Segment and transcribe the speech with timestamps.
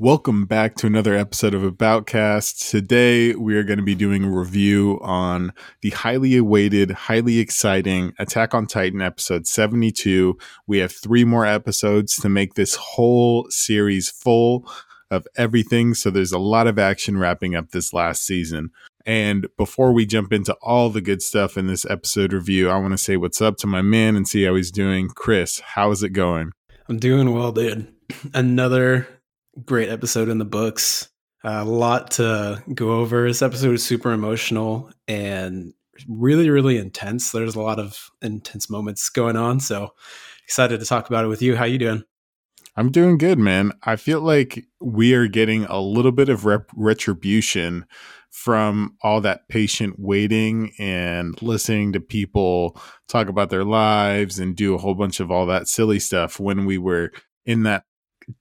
[0.00, 2.68] Welcome back to another episode of Aboutcast.
[2.68, 5.52] Today we are going to be doing a review on
[5.82, 10.36] the highly awaited, highly exciting Attack on Titan episode 72.
[10.66, 14.68] We have three more episodes to make this whole series full
[15.12, 18.70] of everything, so there's a lot of action wrapping up this last season.
[19.06, 22.94] And before we jump into all the good stuff in this episode review, I want
[22.94, 25.08] to say what's up to my man and see how he's doing.
[25.10, 26.50] Chris, how is it going?
[26.88, 27.94] I'm doing well, dude.
[28.34, 29.06] Another
[29.64, 31.08] great episode in the books.
[31.44, 33.28] A lot to go over.
[33.28, 35.74] This episode is super emotional and
[36.08, 37.32] really, really intense.
[37.32, 39.60] There's a lot of intense moments going on.
[39.60, 39.94] So
[40.44, 41.56] excited to talk about it with you.
[41.56, 42.04] How you doing?
[42.76, 43.72] I'm doing good, man.
[43.84, 47.86] I feel like we are getting a little bit of rep- retribution
[48.30, 54.74] from all that patient waiting and listening to people talk about their lives and do
[54.74, 57.12] a whole bunch of all that silly stuff when we were
[57.46, 57.84] in that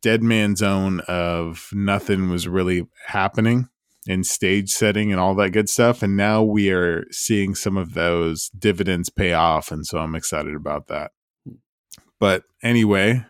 [0.02, 3.70] dead man zone of nothing was really happening
[4.06, 6.04] in stage setting and all that good stuff.
[6.04, 9.72] And now we are seeing some of those dividends pay off.
[9.72, 11.12] And so I'm excited about that.
[12.20, 13.26] But anyway,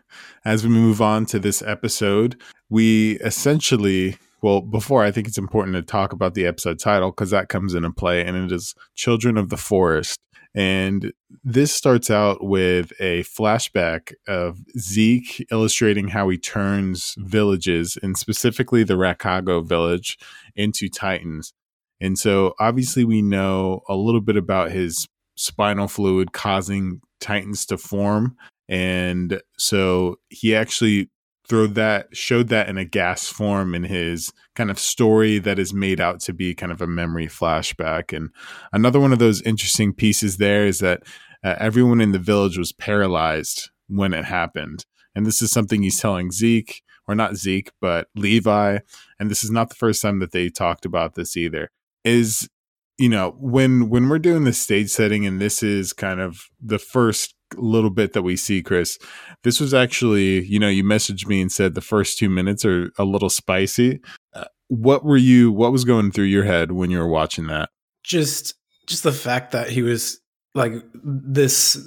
[0.45, 5.75] as we move on to this episode, we essentially, well, before I think it's important
[5.75, 9.37] to talk about the episode title because that comes into play, and it is Children
[9.37, 10.19] of the Forest.
[10.55, 18.17] And this starts out with a flashback of Zeke illustrating how he turns villages, and
[18.17, 20.17] specifically the Ragako village,
[20.55, 21.53] into Titans.
[21.99, 27.77] And so obviously, we know a little bit about his spinal fluid causing Titans to
[27.77, 28.35] form.
[28.69, 31.09] And so he actually
[31.47, 35.73] throw that showed that in a gas form in his kind of story that is
[35.73, 38.15] made out to be kind of a memory flashback.
[38.15, 38.29] And
[38.71, 41.03] another one of those interesting pieces there is that
[41.43, 44.85] uh, everyone in the village was paralyzed when it happened.
[45.15, 48.79] And this is something he's telling Zeke or not Zeke but Levi.
[49.19, 51.69] And this is not the first time that they talked about this either.
[52.03, 52.49] Is
[52.97, 56.79] you know when when we're doing the stage setting and this is kind of the
[56.79, 58.97] first little bit that we see, Chris,
[59.43, 62.91] this was actually, you know, you messaged me and said the first two minutes are
[62.97, 63.99] a little spicy.
[64.33, 67.69] Uh, what were you, what was going through your head when you were watching that?
[68.03, 68.55] Just,
[68.87, 70.19] just the fact that he was
[70.55, 71.77] like this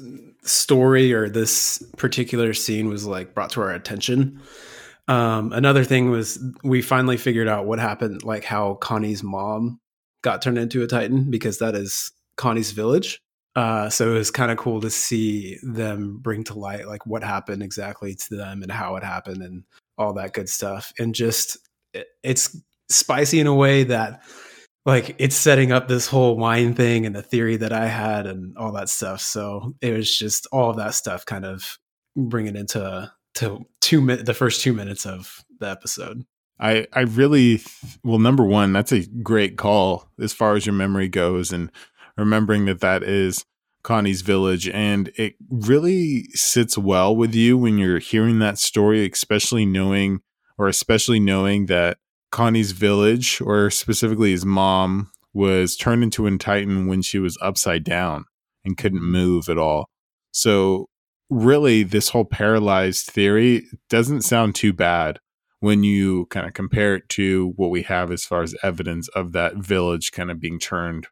[0.43, 4.41] story or this particular scene was like brought to our attention.
[5.09, 9.81] Um, another thing was we finally figured out what happened, like how Connie's mom
[10.23, 13.21] got turned into a Titan because that is Connie's village.
[13.57, 17.25] Uh, so it was kind of cool to see them bring to light like what
[17.25, 19.65] happened exactly to them and how it happened and
[19.97, 20.93] all that good stuff.
[20.99, 21.57] And just
[21.95, 22.55] it, it's
[22.91, 24.23] spicy in a way that
[24.85, 28.57] like it's setting up this whole wine thing and the theory that I had and
[28.59, 29.23] all that stuff.
[29.23, 31.79] So it was just all of that stuff kind of
[32.15, 36.25] bringing into to two minutes, the first two minutes of the episode.
[36.61, 37.63] I I really
[38.05, 41.71] well number one that's a great call as far as your memory goes and
[42.17, 43.45] remembering that that is
[43.83, 44.69] Connie's village.
[44.69, 50.21] And it really sits well with you when you're hearing that story, especially knowing,
[50.59, 51.99] or especially knowing that
[52.33, 57.85] Connie's village, or specifically his mom, was turned into a Titan when she was upside
[57.85, 58.25] down
[58.65, 59.13] and couldn't mm-hmm.
[59.13, 59.89] move at all.
[60.33, 60.89] So,
[61.31, 65.21] really, this whole paralyzed theory doesn't sound too bad
[65.61, 69.33] when you kind of compare it to what we have as far as evidence of
[69.33, 71.07] that village kind of being turned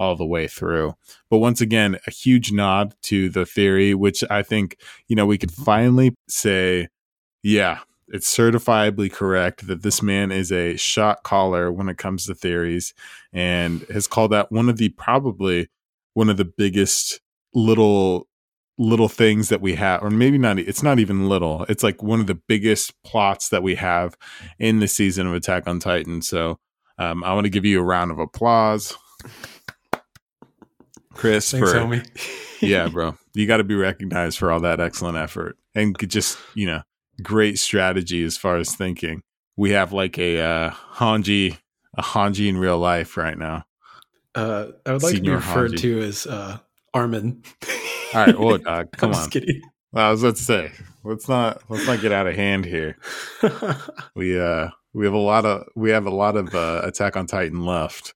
[0.00, 0.94] all the way through.
[1.28, 5.36] But once again, a huge nod to the theory, which I think, you know, we
[5.36, 6.88] could finally say,
[7.42, 12.34] yeah, it's certifiably correct that this man is a shot caller when it comes to
[12.34, 12.94] theories
[13.32, 15.68] and has called out one of the probably
[16.14, 17.20] one of the biggest
[17.54, 18.26] little
[18.78, 22.18] little things that we have or maybe not it's not even little it's like one
[22.18, 24.16] of the biggest plots that we have
[24.58, 26.22] in the season of attack on titan.
[26.22, 26.58] So
[26.98, 28.96] um, i want to give you a round of applause
[31.14, 32.06] Chris, Thanks, for homie.
[32.60, 36.66] yeah, bro, you got to be recognized for all that excellent effort and just you
[36.66, 36.82] know
[37.22, 39.22] great strategy as far as thinking.
[39.56, 41.58] We have like a uh, Hanji,
[41.96, 43.64] a Hanji in real life right now.
[44.34, 45.78] Uh, I would like Senior to be referred Hanji.
[45.80, 46.58] to as uh,
[46.94, 47.42] Armin.
[48.14, 49.20] All right, oh dog, come I'm on.
[49.20, 49.60] just kidding.
[49.92, 50.70] Well, I was let's say
[51.04, 52.96] let's not let's not get out of hand here.
[54.14, 57.26] We uh we have a lot of we have a lot of uh, Attack on
[57.26, 58.14] Titan left.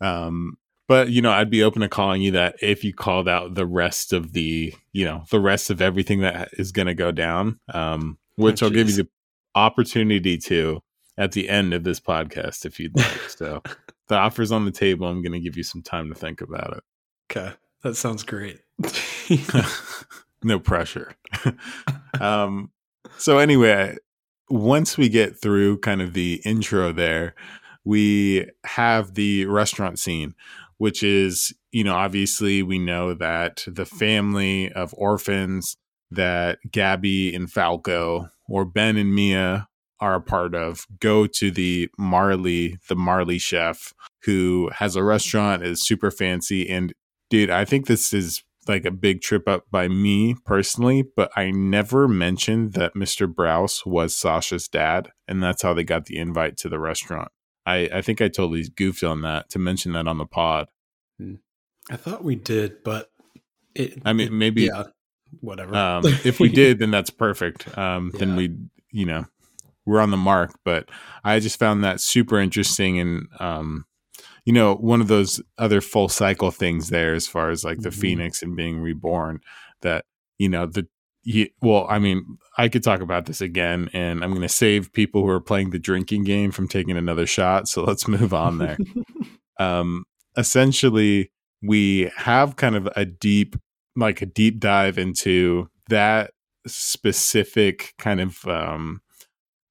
[0.00, 0.56] Um,
[0.92, 3.64] but you know, I'd be open to calling you that if you called out the
[3.64, 7.58] rest of the you know the rest of everything that is going to go down.
[7.72, 9.08] Um, which Oh, I'll give you the
[9.54, 10.82] opportunity to
[11.16, 13.20] at the end of this podcast if you'd like.
[13.30, 13.62] So
[14.08, 15.06] the offer's on the table.
[15.06, 16.84] I'm going to give you some time to think about it.
[17.30, 18.60] okay, that sounds great.
[20.44, 21.14] no pressure.
[22.20, 22.70] um,
[23.16, 23.96] so anyway,
[24.50, 27.34] once we get through kind of the intro there,
[27.84, 30.34] we have the restaurant scene,
[30.82, 33.96] which is, you know, obviously we know that the mm-hmm.
[33.98, 35.76] family of orphans
[36.10, 39.68] that Gabby and Falco or Ben and Mia
[40.00, 43.94] are a part of go to the Marley, the Marley chef,
[44.24, 45.06] who has a mm-hmm.
[45.06, 46.68] restaurant, is super fancy.
[46.68, 46.92] And
[47.30, 51.52] dude, I think this is like a big trip up by me personally, but I
[51.52, 53.32] never mentioned that Mr.
[53.32, 57.30] Braus was Sasha's dad, and that's how they got the invite to the restaurant.
[57.64, 60.68] I, I think I totally goofed on that to mention that on the pod.
[61.18, 61.34] Hmm.
[61.90, 63.10] I thought we did, but
[63.74, 64.84] it, I mean, maybe, yeah,
[65.40, 65.74] whatever.
[65.74, 67.76] Um, if we did, then that's perfect.
[67.76, 68.18] Um, yeah.
[68.18, 68.56] Then we,
[68.90, 69.26] you know,
[69.84, 70.58] we're on the mark.
[70.64, 70.88] But
[71.24, 73.86] I just found that super interesting and, um,
[74.44, 77.90] you know, one of those other full cycle things there as far as like the
[77.90, 78.00] mm-hmm.
[78.00, 79.40] Phoenix and being reborn
[79.82, 80.04] that,
[80.38, 80.86] you know, the,
[81.22, 84.92] he, well, I mean, I could talk about this again, and I'm going to save
[84.92, 87.66] people who are playing the drinking game from taking another shot.
[87.68, 88.76] So let's move on there.
[89.58, 90.04] um,
[90.36, 91.30] essentially,
[91.62, 93.56] we have kind of a deep,
[93.96, 96.32] like a deep dive into that
[96.66, 99.00] specific kind of um,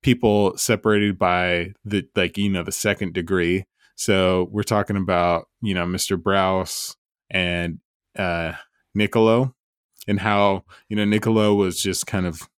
[0.01, 3.65] people separated by the like you know the second degree.
[3.95, 6.17] So we're talking about you know Mr.
[6.17, 6.95] Braus
[7.29, 7.79] and
[8.17, 8.53] uh,
[8.95, 9.55] Niccolo
[10.07, 12.49] and how you know Niccolo was just kind of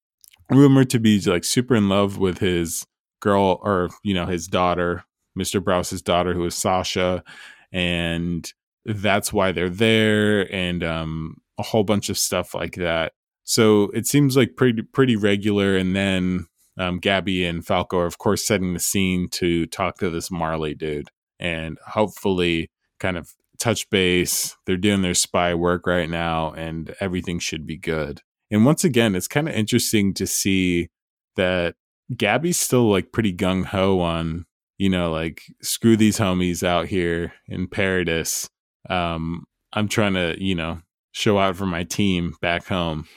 [0.50, 2.86] rumored to be like super in love with his
[3.20, 5.06] girl or you know his daughter,
[5.38, 5.64] Mr.
[5.64, 7.24] Braus's daughter, who is Sasha,
[7.72, 8.52] and
[8.86, 13.14] that's why they're there, and um, a whole bunch of stuff like that.
[13.44, 16.48] So it seems like pretty pretty regular, and then
[16.78, 20.74] um, Gabby and Falco are of course setting the scene to talk to this Marley
[20.74, 21.10] dude,
[21.40, 22.70] and hopefully
[23.00, 24.58] kind of touch base.
[24.66, 28.22] They're doing their spy work right now, and everything should be good.
[28.54, 30.90] And once again, it's kind of interesting to see
[31.38, 31.74] that
[32.16, 34.46] Gabby's still like pretty gung ho on,
[34.78, 38.48] you know, like screw these homies out here in Paradise.
[38.88, 40.82] Um, I'm trying to, you know,
[41.14, 43.08] show out for my team back home.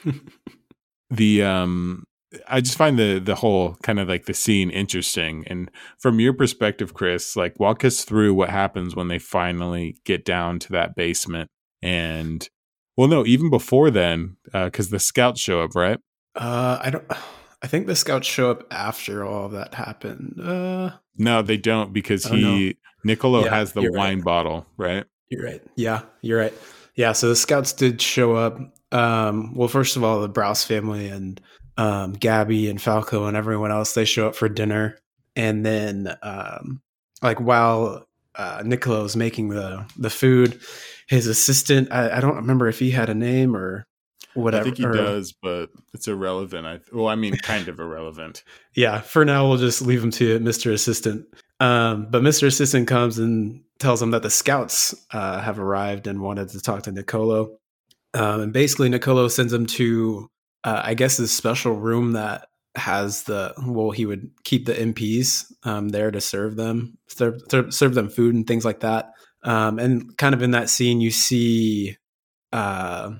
[1.10, 2.04] the um
[2.48, 5.44] I just find the the whole kind of like the scene interesting.
[5.48, 10.24] And from your perspective, Chris, like walk us through what happens when they finally get
[10.24, 11.50] down to that basement.
[11.82, 12.48] And
[12.96, 15.98] well, no, even before then, because uh, the scouts show up, right?
[16.34, 17.04] Uh, I don't.
[17.62, 20.38] I think the scouts show up after all that happened.
[20.40, 22.72] Uh, no, they don't because he no.
[23.02, 24.24] Niccolo yeah, has the wine right.
[24.24, 25.04] bottle, right?
[25.30, 25.62] You're right.
[25.74, 26.54] Yeah, you're right.
[26.96, 28.58] Yeah, so the scouts did show up.
[28.92, 31.40] Um, well, first of all, the Braus family and
[31.76, 34.98] um, Gabby and Falco and everyone else, they show up for dinner.
[35.34, 36.80] And then, um,
[37.22, 40.60] like, while uh, Niccolo's making the, the food,
[41.06, 43.86] his assistant, I, I, don't remember if he had a name or
[44.34, 44.62] whatever.
[44.62, 46.66] I think he or, does, but it's irrelevant.
[46.66, 48.42] I, well, I mean, kind of irrelevant.
[48.74, 50.70] Yeah, for now, we'll just leave him to Mr.
[50.70, 51.24] Assistant.
[51.60, 52.46] Um, but Mr.
[52.46, 56.82] Assistant comes and tells him that the scouts uh, have arrived and wanted to talk
[56.82, 57.56] to Niccolo.
[58.12, 60.28] Um, and basically, Niccolo sends him to
[60.66, 65.50] uh, I guess this special room that has the well, he would keep the MPs
[65.62, 69.12] um, there to serve them, serve, serve them food and things like that.
[69.46, 71.96] Um, and kind of in that scene, you see
[72.52, 73.12] uh,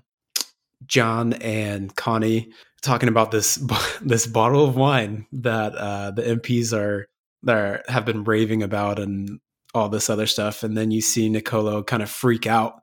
[0.84, 2.50] John and Connie
[2.82, 3.54] talking about this
[4.02, 7.08] this bottle of wine that uh, the MPs are
[7.44, 9.40] that have been raving about and
[9.72, 10.62] all this other stuff.
[10.62, 12.82] And then you see Nicolo kind of freak out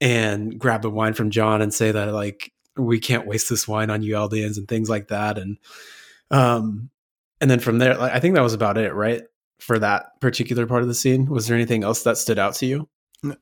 [0.00, 3.90] and grab the wine from John and say that like we can't waste this wine
[3.90, 5.36] on you Eldians and things like that.
[5.36, 5.58] And
[6.30, 6.90] um,
[7.40, 9.22] and then from there, I think that was about it, right?
[9.62, 12.66] For that particular part of the scene, was there anything else that stood out to
[12.66, 12.88] you?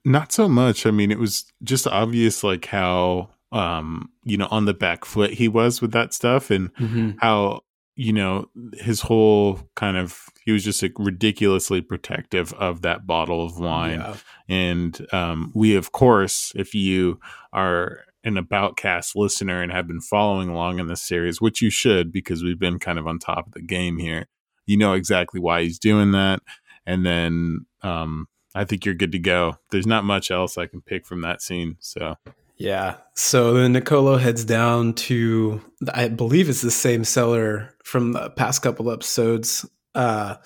[0.04, 0.86] Not so much.
[0.86, 5.32] I mean, it was just obvious, like how um, you know, on the back foot
[5.32, 7.10] he was with that stuff, and mm-hmm.
[7.18, 7.62] how
[7.96, 13.44] you know his whole kind of he was just like ridiculously protective of that bottle
[13.44, 14.16] of wine yeah.
[14.48, 17.18] and um, we of course if you
[17.52, 21.70] are an about cast listener and have been following along in this series, which you
[21.70, 24.26] should because we've been kind of on top of the game here,
[24.70, 26.40] you know exactly why he's doing that.
[26.86, 29.56] And then um, I think you're good to go.
[29.70, 31.76] There's not much else I can pick from that scene.
[31.80, 32.14] So
[32.56, 32.98] yeah.
[33.16, 35.60] So then Nicolo heads down to
[35.92, 39.68] I believe it's the same cellar from the past couple episodes.
[39.94, 40.36] Uh,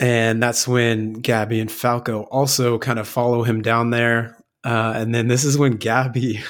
[0.00, 4.42] and that's when Gabby and Falco also kind of follow him down there.
[4.64, 6.40] Uh, and then this is when Gabby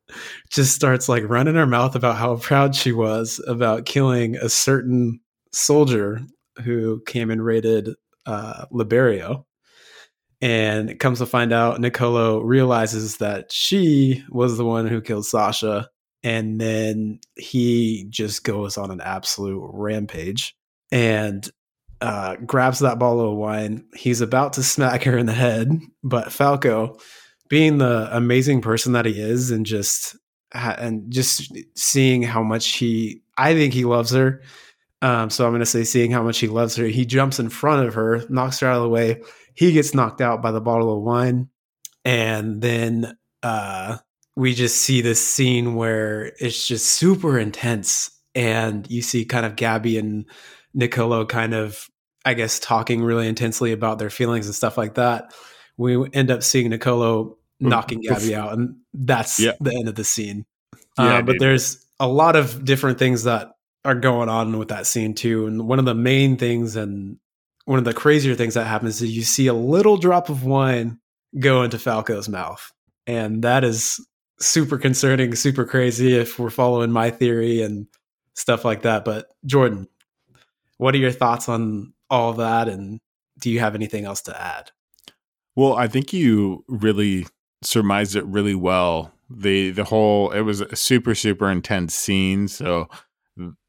[0.50, 5.20] just starts like running her mouth about how proud she was about killing a certain
[5.52, 6.20] soldier
[6.62, 7.90] who came and raided
[8.26, 9.44] uh, Liberio.
[10.40, 15.88] And comes to find out, Nicolo realizes that she was the one who killed Sasha.
[16.24, 20.56] and then he just goes on an absolute rampage
[20.90, 21.48] and
[22.00, 23.84] uh, grabs that bottle of wine.
[23.94, 25.70] He's about to smack her in the head,
[26.02, 26.98] but Falco,
[27.48, 30.16] being the amazing person that he is, and just
[30.52, 34.40] and just seeing how much he, I think he loves her.
[35.02, 37.50] Um, so I'm going to say, seeing how much he loves her, he jumps in
[37.50, 39.22] front of her, knocks her out of the way.
[39.54, 41.48] He gets knocked out by the bottle of wine,
[42.04, 43.98] and then uh,
[44.34, 49.56] we just see this scene where it's just super intense, and you see kind of
[49.56, 50.24] Gabby and
[50.72, 51.88] Nicolo kind of,
[52.24, 55.34] I guess, talking really intensely about their feelings and stuff like that.
[55.76, 59.52] We end up seeing Nicolo knocking Gabby out, and that's yeah.
[59.60, 60.46] the end of the scene.
[60.98, 63.53] Yeah, uh, but there's a lot of different things that
[63.84, 65.46] are going on with that scene too.
[65.46, 67.18] And one of the main things and
[67.66, 70.98] one of the crazier things that happens is you see a little drop of wine
[71.38, 72.72] go into Falco's mouth.
[73.06, 74.04] And that is
[74.38, 77.86] super concerning, super crazy if we're following my theory and
[78.34, 79.04] stuff like that.
[79.04, 79.88] But Jordan,
[80.78, 82.68] what are your thoughts on all that?
[82.68, 83.00] And
[83.38, 84.70] do you have anything else to add?
[85.56, 87.26] Well, I think you really
[87.62, 89.12] surmised it really well.
[89.30, 92.88] The the whole it was a super super intense scene, so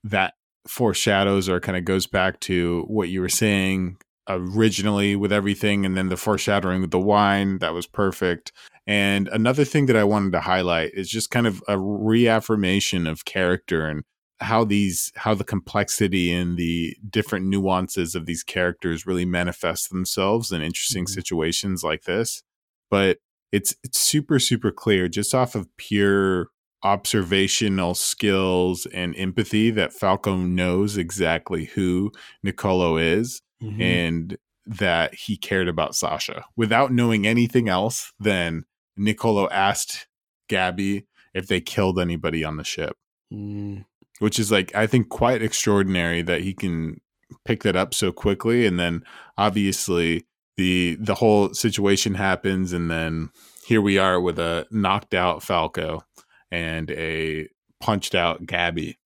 [0.04, 0.34] that
[0.68, 5.96] foreshadows or kind of goes back to what you were saying originally with everything and
[5.96, 8.52] then the foreshadowing with the wine that was perfect
[8.88, 13.26] and another thing that i wanted to highlight is just kind of a reaffirmation of
[13.26, 14.04] character and
[14.40, 20.52] how these how the complexity and the different nuances of these characters really manifest themselves
[20.52, 21.14] in interesting mm-hmm.
[21.14, 22.42] situations like this
[22.90, 23.20] but
[23.52, 26.48] it's it's super super clear just off of pure
[26.86, 32.12] observational skills and empathy that Falco knows exactly who
[32.44, 33.82] Nicolo is mm-hmm.
[33.82, 34.38] and
[34.68, 38.65] that he cared about Sasha without knowing anything else than
[38.96, 40.08] Nicolo asked
[40.48, 42.96] Gabby if they killed anybody on the ship.
[43.34, 43.86] Mm.
[44.20, 47.01] Which is like I think quite extraordinary that he can
[47.46, 49.04] pick that up so quickly and then
[49.39, 53.32] obviously the the whole situation happens and then
[53.65, 56.04] here we are with a knocked out Falco
[56.52, 57.50] and a
[57.80, 59.00] punched out Gabby.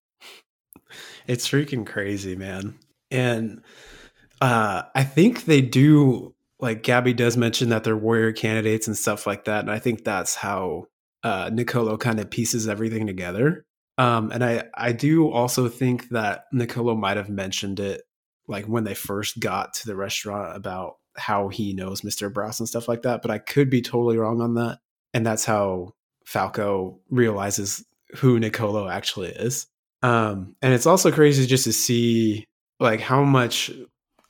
[1.28, 2.80] It's freaking crazy, man.
[3.12, 3.62] And
[4.42, 9.26] uh, I think they do like Gabby does mention that they're warrior candidates and stuff
[9.26, 9.62] like that.
[9.62, 10.86] And I think that's how
[11.24, 13.66] uh, Nicolo kind of pieces everything together.
[13.98, 18.02] Um, and I, I do also think that Nicolo might have mentioned it
[18.48, 22.32] like when they first got to the restaurant about how he knows Mr.
[22.32, 23.22] Braus and stuff like that.
[23.22, 24.80] But I could be totally wrong on that.
[25.14, 25.94] And that's how
[26.30, 27.84] Falco realizes
[28.16, 29.66] who Nicolo actually is.
[30.04, 32.46] Um, and it's also crazy just to see
[32.80, 33.72] like how much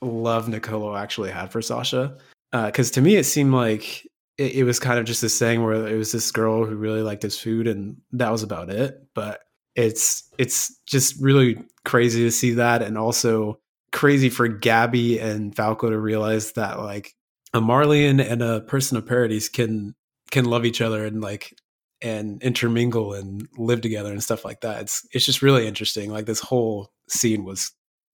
[0.00, 2.16] love Nicolo actually had for Sasha.
[2.52, 4.06] Because uh, to me, it seemed like
[4.38, 7.02] it, it, was kind of just this thing where it was this girl who really
[7.02, 8.98] liked his food, and that was about it.
[9.14, 9.40] But
[9.76, 13.60] it's it's just really crazy to see that, and also
[13.92, 17.14] crazy for Gabby and Falco to realize that like
[17.52, 19.94] a Marleyan and a person of Paradis can
[20.30, 21.54] can love each other and like
[22.02, 24.82] and intermingle and live together and stuff like that.
[24.82, 26.10] It's it's just really interesting.
[26.10, 27.72] Like this whole scene was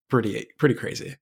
[0.08, 1.16] pretty pretty crazy.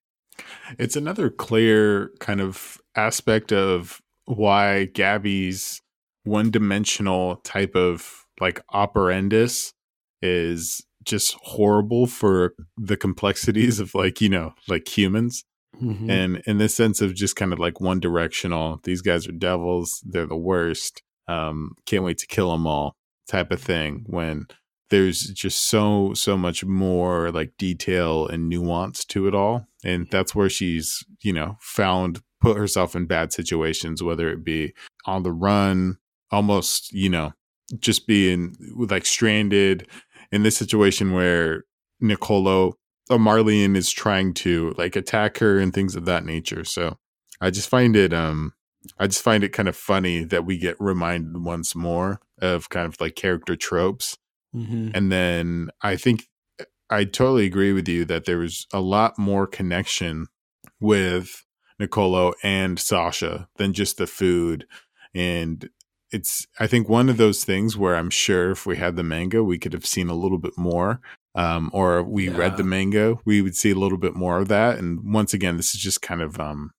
[0.77, 5.81] It's another clear kind of aspect of why Gabby's
[6.23, 9.73] one-dimensional type of like operandus
[10.21, 15.43] is just horrible for the complexities of like you know like humans
[15.81, 16.09] mm-hmm.
[16.09, 20.03] and in the sense of just kind of like one directional these guys are devils
[20.05, 22.95] they're the worst um, can't wait to kill them all
[23.27, 24.47] type of thing when
[24.89, 30.35] there's just so so much more like detail and nuance to it all and that's
[30.35, 34.73] where she's you know found put herself in bad situations whether it be
[35.05, 35.97] on the run
[36.31, 37.33] almost you know
[37.79, 39.87] just being like stranded
[40.31, 41.63] in this situation where
[41.99, 42.73] nicolo
[43.09, 46.97] a marleyan is trying to like attack her and things of that nature so
[47.41, 48.53] i just find it um
[48.99, 52.87] I just find it kind of funny that we get reminded once more of kind
[52.87, 54.17] of like character tropes.
[54.55, 54.89] Mm-hmm.
[54.93, 56.27] And then I think
[56.89, 60.27] I totally agree with you that there was a lot more connection
[60.79, 61.45] with
[61.79, 64.65] Nicolo and Sasha than just the food.
[65.13, 65.69] And
[66.11, 69.43] it's, I think, one of those things where I'm sure if we had the manga,
[69.43, 71.01] we could have seen a little bit more.
[71.33, 72.37] Um, or we yeah.
[72.37, 74.77] read the manga, we would see a little bit more of that.
[74.77, 76.71] And once again, this is just kind of um,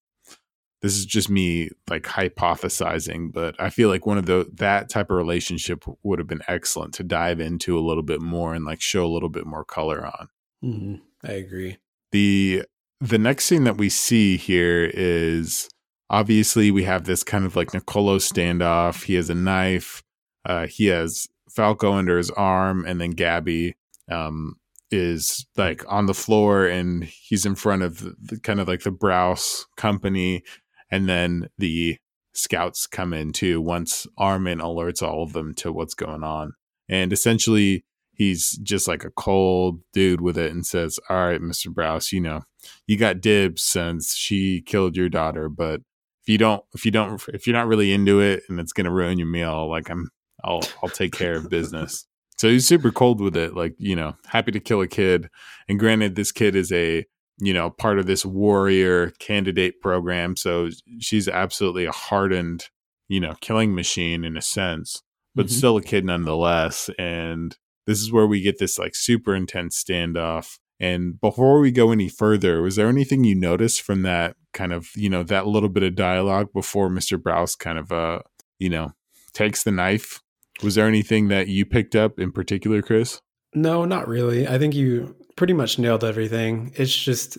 [0.87, 5.11] this is just me like hypothesizing, but I feel like one of the that type
[5.11, 8.81] of relationship would have been excellent to dive into a little bit more and like
[8.81, 10.29] show a little bit more color on.
[10.65, 10.95] Mm-hmm.
[11.29, 11.79] I agree.
[12.13, 12.63] The
[13.01, 15.69] the next scene that we see here is
[16.09, 19.03] obviously we have this kind of like Nicolo standoff.
[19.03, 20.05] He has a knife.
[20.45, 23.75] Uh, he has Falco under his arm, and then Gabby
[24.09, 24.55] um,
[24.93, 28.85] is like on the floor, and he's in front of the, the, kind of like
[28.85, 30.45] the Braus company,
[30.91, 31.99] and then the
[32.33, 33.61] scouts come in too.
[33.61, 36.53] Once Armin alerts all of them to what's going on,
[36.89, 41.71] and essentially he's just like a cold dude with it and says, "All right, Mister
[41.71, 42.43] Braus, you know,
[42.87, 45.81] you got dibs since she killed your daughter, but."
[46.23, 48.91] If you don't, if you don't, if you're not really into it and it's gonna
[48.91, 50.11] ruin your meal, like I'm,
[50.43, 52.05] I'll, I'll take care of business.
[52.39, 55.31] So he's super cold with it, like, you know, happy to kill a kid.
[55.69, 57.07] And granted, this kid is a,
[57.39, 60.37] you know, part of this warrior candidate program.
[60.37, 62.69] So she's absolutely a hardened,
[63.09, 65.03] you know, killing machine in a sense,
[65.35, 65.55] but mm-hmm.
[65.55, 66.91] still a kid nonetheless.
[66.99, 70.59] And this is where we get this like super intense standoff.
[70.79, 74.91] And before we go any further, was there anything you noticed from that kind of,
[74.95, 77.19] you know, that little bit of dialogue before Mr.
[77.19, 78.21] Braus kind of, uh,
[78.59, 78.93] you know,
[79.33, 80.23] takes the knife
[80.63, 83.21] was there anything that you picked up in particular, Chris?
[83.55, 84.47] No, not really.
[84.47, 86.73] I think you pretty much nailed everything.
[86.75, 87.39] It's just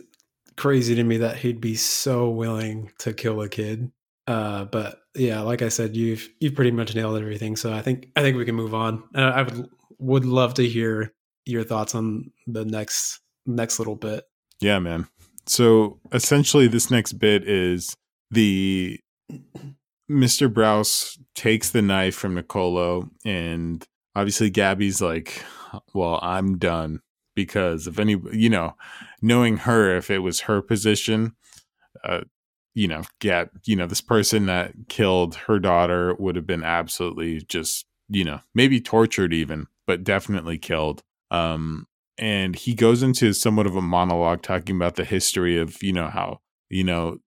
[0.56, 3.92] crazy to me that he'd be so willing to kill a kid.
[4.26, 7.56] Uh, but yeah, like I said, you've you've pretty much nailed everything.
[7.56, 9.04] So I think I think we can move on.
[9.16, 11.14] Uh, I would would love to hear
[11.46, 14.26] your thoughts on the next next little bit.
[14.60, 15.08] Yeah, man.
[15.46, 17.96] So essentially, this next bit is
[18.32, 19.00] the
[20.12, 20.52] Mr.
[20.52, 25.44] Braus takes the knife from Nicolo, and obviously Gabby's like,
[25.94, 27.02] "Well, I'm done."
[27.38, 28.76] Because if any, you know,
[29.22, 31.36] knowing her, if it was her position,
[32.04, 32.22] uh,
[32.74, 37.42] you know, get, you know, this person that killed her daughter would have been absolutely
[37.42, 41.04] just, you know, maybe tortured even, but definitely killed.
[41.30, 41.86] Um,
[42.18, 46.08] and he goes into somewhat of a monologue talking about the history of, you know,
[46.08, 46.40] how,
[46.70, 47.20] you know,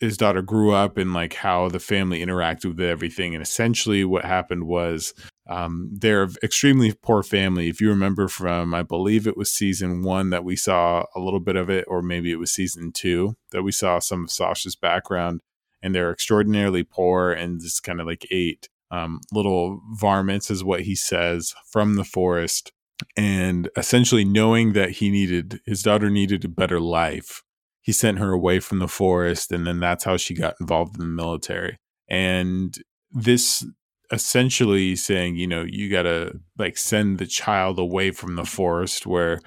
[0.00, 3.34] his daughter grew up and like how the family interacted with everything.
[3.34, 5.14] And essentially, what happened was
[5.48, 7.68] um, they're extremely poor family.
[7.68, 11.40] If you remember from, I believe it was season one that we saw a little
[11.40, 14.76] bit of it, or maybe it was season two that we saw some of Sasha's
[14.76, 15.40] background.
[15.82, 20.80] And they're extraordinarily poor and just kind of like ate um, little varmints, is what
[20.82, 22.72] he says, from the forest.
[23.16, 27.42] And essentially, knowing that he needed his daughter needed a better life,
[27.86, 31.00] he sent her away from the forest and then that's how she got involved in
[31.00, 31.78] the military.
[32.08, 32.76] And
[33.12, 33.64] this
[34.12, 39.40] essentially saying you know you gotta like send the child away from the forest where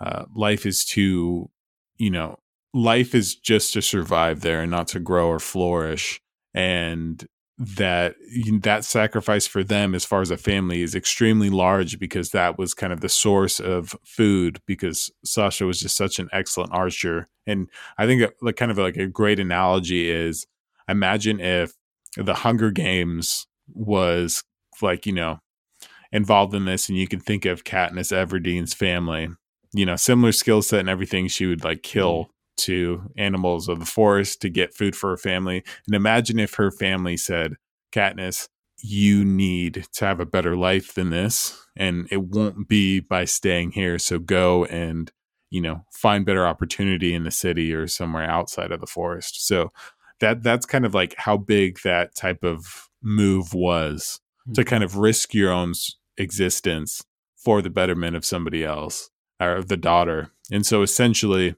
[0.00, 1.48] uh, life is too
[1.96, 2.36] you know
[2.74, 6.20] life is just to survive there and not to grow or flourish.
[6.54, 7.26] And
[7.58, 8.14] that
[8.62, 12.74] that sacrifice for them as far as a family is extremely large because that was
[12.74, 17.28] kind of the source of food because Sasha was just such an excellent archer.
[17.46, 20.46] And I think like kind of like a great analogy is
[20.88, 21.74] imagine if
[22.16, 24.42] the Hunger Games was
[24.80, 25.38] like you know
[26.10, 29.28] involved in this and you can think of Katniss Everdeen's family
[29.72, 33.86] you know similar skill set and everything she would like kill to animals of the
[33.86, 35.64] forest to get food for her family.
[35.86, 37.54] And imagine if her family said,
[37.92, 41.58] Katniss, you need to have a better life than this.
[41.76, 43.98] And it won't be by staying here.
[43.98, 45.10] So go and,
[45.50, 49.46] you know, find better opportunity in the city or somewhere outside of the forest.
[49.46, 49.72] So
[50.20, 54.54] that that's kind of like how big that type of move was mm-hmm.
[54.54, 55.72] to kind of risk your own
[56.16, 57.02] existence
[57.36, 59.10] for the betterment of somebody else
[59.40, 60.30] or of the daughter.
[60.50, 61.56] And so essentially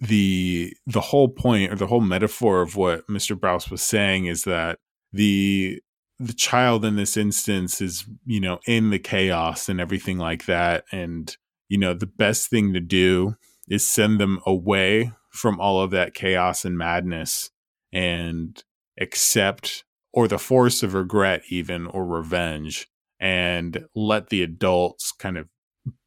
[0.00, 3.38] the the whole point or the whole metaphor of what Mr.
[3.38, 4.78] Braus was saying is that
[5.12, 5.80] the
[6.18, 10.84] the child in this instance is you know in the chaos and everything like that
[10.92, 11.36] and
[11.68, 13.34] you know the best thing to do
[13.68, 17.50] is send them away from all of that chaos and madness
[17.92, 18.64] and
[19.00, 22.88] accept or the force of regret even or revenge
[23.20, 25.48] and let the adults kind of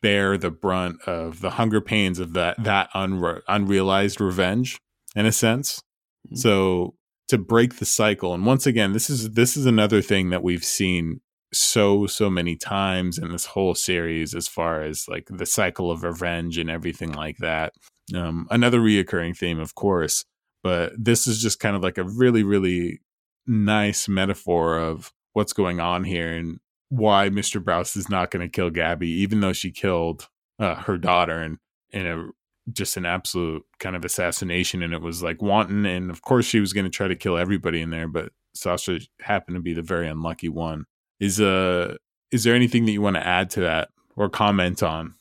[0.01, 4.77] bear the brunt of the hunger pains of that that unre- unrealized revenge
[5.15, 5.81] in a sense
[6.27, 6.35] mm-hmm.
[6.35, 6.95] so
[7.27, 10.63] to break the cycle and once again this is this is another thing that we've
[10.63, 11.19] seen
[11.53, 16.03] so so many times in this whole series as far as like the cycle of
[16.03, 17.73] revenge and everything like that
[18.15, 20.23] um, another reoccurring theme of course
[20.63, 22.99] but this is just kind of like a really really
[23.47, 26.59] nice metaphor of what's going on here and
[26.89, 27.61] why Mr.
[27.61, 30.27] Braus is not going to kill Gabby, even though she killed
[30.59, 31.57] uh, her daughter and
[31.91, 32.27] in a
[32.71, 35.85] just an absolute kind of assassination, and it was like wanton.
[35.85, 38.99] And of course, she was going to try to kill everybody in there, but Sasha
[39.21, 40.85] happened to be the very unlucky one.
[41.19, 41.95] Is uh,
[42.31, 45.15] is there anything that you want to add to that or comment on?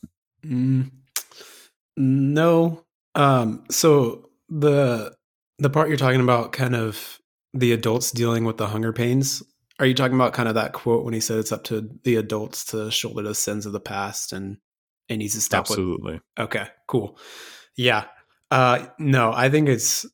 [0.45, 0.91] Mm,
[1.97, 2.85] no.
[3.15, 3.65] Um.
[3.71, 5.15] So the
[5.59, 7.21] the part you're talking about, kind of
[7.53, 9.43] the adults dealing with the hunger pains
[9.81, 12.17] Are you talking about kind of that quote when he said it's up to the
[12.17, 14.59] adults to shoulder the sins of the past and
[15.09, 15.61] it needs to stop?
[15.61, 16.15] Absolutely.
[16.15, 17.19] With, okay, cool.
[17.77, 18.05] Yeah.
[18.51, 20.07] Uh, no, I think it's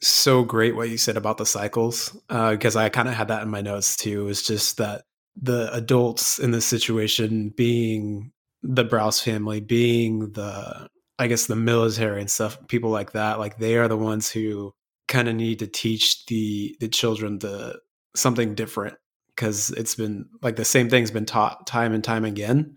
[0.00, 3.42] so great what you said about the cycles because uh, I kind of had that
[3.42, 4.28] in my notes too.
[4.28, 5.02] It's just that
[5.40, 8.30] the adults in this situation being
[8.62, 13.58] the Braus family, being the I guess the military and stuff, people like that, like
[13.58, 14.72] they are the ones who
[15.08, 17.80] kind of need to teach the the children the
[18.14, 18.96] something different
[19.38, 22.74] because it's been like the same thing's been taught time and time again.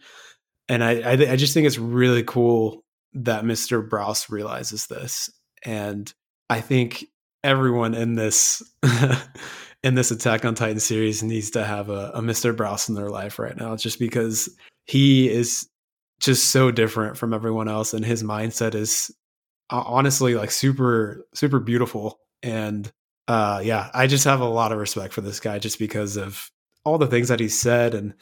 [0.70, 3.88] And I I, I just think it's really cool that Mr.
[3.88, 5.30] Braus realizes this,
[5.66, 6.14] and
[6.50, 7.06] I think
[7.44, 8.62] everyone in this
[9.84, 12.56] in this Attack on Titan series needs to have a, a Mr.
[12.56, 15.68] Braus in their life right now, just because he is
[16.20, 19.12] just so different from everyone else, and his mindset is
[19.72, 22.20] honestly like super super beautiful.
[22.44, 22.92] And
[23.32, 26.52] uh, yeah, I just have a lot of respect for this guy just because of
[26.84, 28.14] all the things that he said and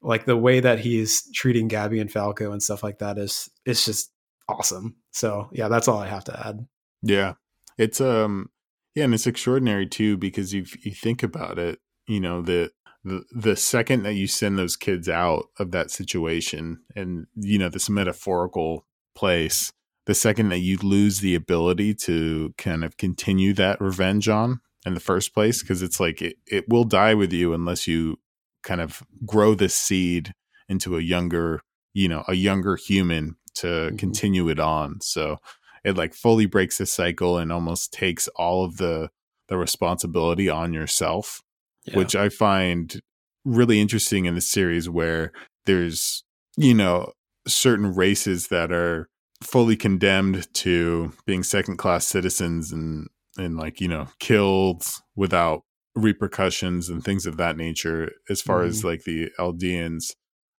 [0.00, 3.84] like the way that he's treating Gabby and Falco and stuff like that is it's
[3.84, 4.12] just
[4.48, 4.94] awesome.
[5.10, 6.64] So yeah, that's all I have to add.
[7.02, 7.34] Yeah.
[7.76, 8.50] It's um
[8.94, 12.70] yeah, and it's extraordinary too because if you think about it, you know, the
[13.02, 17.68] the the second that you send those kids out of that situation and you know
[17.68, 19.72] this metaphorical place,
[20.06, 24.94] the second that you lose the ability to kind of continue that revenge on in
[24.94, 28.18] the first place, because it's like it, it will die with you unless you
[28.62, 30.34] kind of grow this seed
[30.68, 31.60] into a younger,
[31.92, 33.96] you know, a younger human to mm-hmm.
[33.96, 35.00] continue it on.
[35.00, 35.38] So
[35.84, 39.10] it like fully breaks the cycle and almost takes all of the
[39.48, 41.42] the responsibility on yourself
[41.84, 41.96] yeah.
[41.96, 43.00] which i find
[43.44, 45.32] really interesting in the series where
[45.66, 46.24] there's
[46.56, 47.12] you know
[47.46, 49.08] certain races that are
[49.42, 54.84] fully condemned to being second class citizens and and like you know killed
[55.16, 55.62] without
[55.94, 58.68] repercussions and things of that nature as far mm-hmm.
[58.68, 60.14] as like the Eldians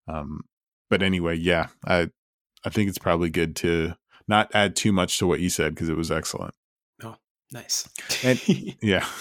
[0.08, 0.42] um
[0.90, 2.08] but anyway yeah i
[2.66, 3.96] i think it's probably good to
[4.28, 6.54] not add too much to what you said because it was excellent.
[7.04, 7.16] Oh,
[7.52, 7.88] nice.
[8.24, 8.42] and
[8.82, 9.06] yeah.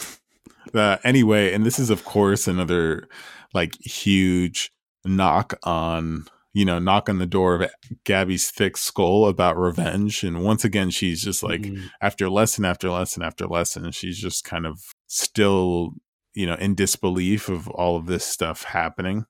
[0.72, 3.08] Uh, anyway, and this is of course another
[3.52, 4.70] like huge
[5.04, 7.70] knock on you know knock on the door of
[8.04, 11.88] Gabby's thick skull about revenge, and once again she's just like mm.
[12.00, 15.92] after lesson after lesson after lesson, she's just kind of still
[16.34, 19.26] you know in disbelief of all of this stuff happening,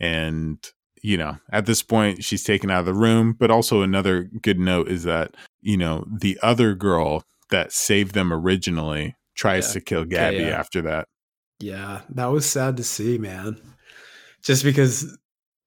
[0.00, 3.32] and you know, at this point, she's taken out of the room.
[3.38, 8.32] But also, another good note is that, you know, the other girl that saved them
[8.32, 9.72] originally tries yeah.
[9.74, 10.58] to kill Gabby yeah, yeah.
[10.58, 11.06] after that.
[11.60, 13.56] Yeah, that was sad to see, man.
[14.42, 15.16] Just because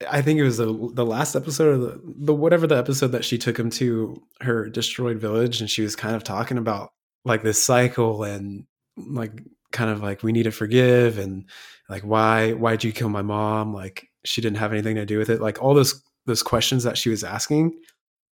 [0.07, 3.25] I think it was the the last episode of the, the whatever the episode that
[3.25, 6.93] she took him to her destroyed village, and she was kind of talking about
[7.25, 8.65] like this cycle and
[8.97, 11.49] like kind of like we need to forgive and
[11.89, 13.73] like why why'd you kill my mom?
[13.73, 15.41] Like she didn't have anything to do with it.
[15.41, 17.77] Like all those those questions that she was asking.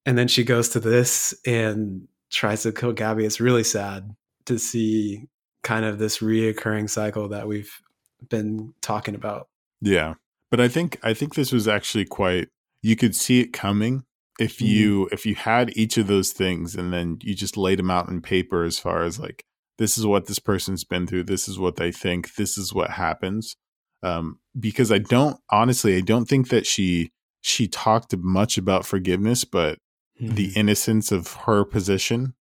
[0.05, 3.25] And then she goes to this and tries to kill gabby.
[3.25, 5.27] It's really sad to see
[5.63, 7.81] kind of this reoccurring cycle that we've
[8.29, 9.49] been talking about.
[9.81, 10.13] Yeah
[10.51, 12.49] but i think i think this was actually quite
[12.81, 14.03] you could see it coming
[14.39, 14.65] if mm-hmm.
[14.65, 15.13] you mm-hmm.
[15.13, 18.21] if you had each of those things and then you just laid them out in
[18.21, 19.43] paper as far as like
[19.77, 22.91] this is what this person's been through this is what they think this is what
[22.91, 23.55] happens
[24.03, 29.43] um, because I don't honestly I don't think that she she talked much about forgiveness,
[29.45, 29.79] but
[30.21, 30.35] mm-hmm.
[30.35, 32.33] the innocence of her position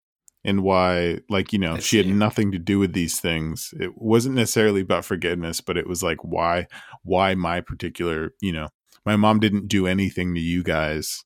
[0.47, 2.09] and why like you know I she see.
[2.09, 3.75] had nothing to do with these things.
[3.79, 6.69] It wasn't necessarily about forgiveness, but it was like why
[7.03, 8.69] why my particular you know
[9.05, 11.25] my mom didn't do anything to you guys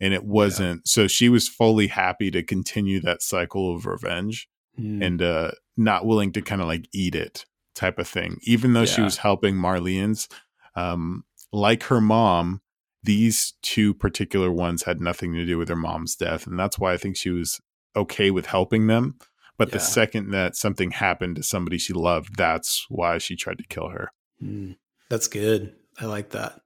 [0.00, 0.90] and it wasn't yeah.
[0.90, 5.04] so she was fully happy to continue that cycle of revenge mm.
[5.04, 8.38] and uh not willing to kind of like eat it type of thing.
[8.42, 8.86] Even though yeah.
[8.86, 10.28] she was helping Marleyans,
[10.76, 12.60] um, like her mom,
[13.02, 16.92] these two particular ones had nothing to do with her mom's death, and that's why
[16.92, 17.60] I think she was
[17.96, 19.18] okay with helping them.
[19.58, 19.74] But yeah.
[19.74, 23.88] the second that something happened to somebody she loved, that's why she tried to kill
[23.88, 24.10] her.
[24.42, 24.76] Mm,
[25.08, 25.74] that's good.
[26.00, 26.60] I like that.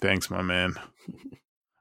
[0.00, 0.74] Thanks, my man.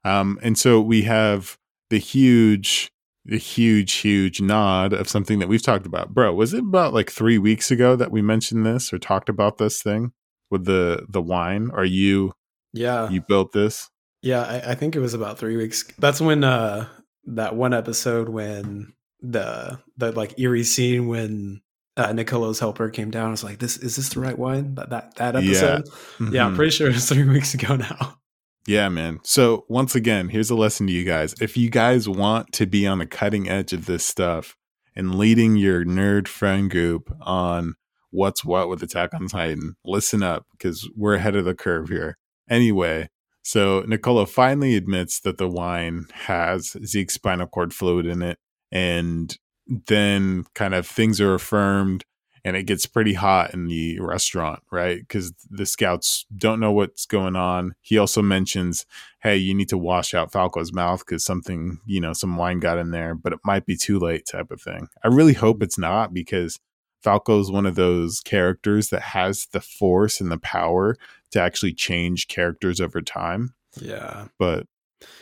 [0.05, 1.57] um, and so we have
[1.89, 2.91] the huge
[3.27, 6.13] the huge, huge nod of something that we've talked about.
[6.13, 9.57] Bro, was it about like three weeks ago that we mentioned this or talked about
[9.57, 10.13] this thing
[10.49, 11.69] with the the wine?
[11.73, 12.31] Are you
[12.73, 13.09] Yeah.
[13.09, 13.89] You built this?
[14.21, 15.83] Yeah, I, I think it was about three weeks.
[15.99, 16.87] That's when uh
[17.27, 21.61] that one episode when the the like eerie scene when
[21.95, 23.27] uh, Nicolo's helper came down.
[23.27, 25.85] I was like, "This is this the right one?" That that that episode.
[25.85, 25.93] Yeah,
[26.25, 26.35] mm-hmm.
[26.35, 28.19] yeah I'm pretty sure it was three weeks ago now.
[28.67, 29.19] Yeah, man.
[29.23, 31.33] So, once again, here's a lesson to you guys.
[31.39, 34.57] If you guys want to be on the cutting edge of this stuff
[34.93, 37.75] and leading your nerd friend group on
[38.11, 39.75] what's what with Attack on Titan.
[39.85, 42.17] Listen up because we're ahead of the curve here.
[42.49, 43.09] Anyway,
[43.47, 48.39] so Nicolo finally admits that the wine has Zeke's spinal cord fluid in it.
[48.73, 49.33] And
[49.65, 52.03] then kind of things are affirmed
[52.43, 54.99] and it gets pretty hot in the restaurant, right?
[54.99, 57.75] Because the scouts don't know what's going on.
[57.79, 58.85] He also mentions,
[59.21, 62.77] hey, you need to wash out Falco's mouth because something, you know, some wine got
[62.77, 64.89] in there, but it might be too late, type of thing.
[65.05, 66.59] I really hope it's not because
[67.07, 70.97] Falco is one of those characters that has the force and the power
[71.31, 73.53] to actually change characters over time.
[73.79, 74.27] Yeah.
[74.37, 74.67] But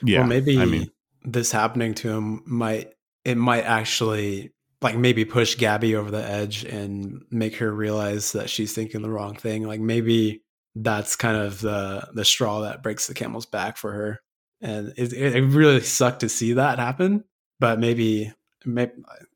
[0.02, 0.89] yeah, well, maybe I mean,
[1.24, 2.93] this happening to him might
[3.24, 8.50] it might actually like maybe push Gabby over the edge and make her realize that
[8.50, 9.67] she's thinking the wrong thing.
[9.67, 10.41] Like maybe
[10.74, 14.21] that's kind of the the straw that breaks the camel's back for her.
[14.60, 17.26] And it, it really sucked to see that happen.
[17.60, 18.34] But maybe,
[18.65, 18.93] maybe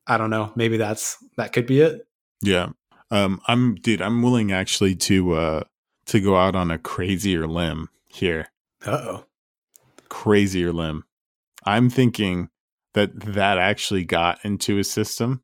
[0.07, 0.51] I don't know.
[0.55, 2.07] Maybe that's that could be it.
[2.41, 2.69] Yeah.
[3.11, 4.01] Um, I'm dude.
[4.01, 5.63] I'm willing actually to uh
[6.07, 8.47] to go out on a crazier limb here.
[8.85, 9.25] Uh oh.
[10.09, 11.03] Crazier limb.
[11.65, 12.49] I'm thinking
[12.93, 15.43] that that actually got into his system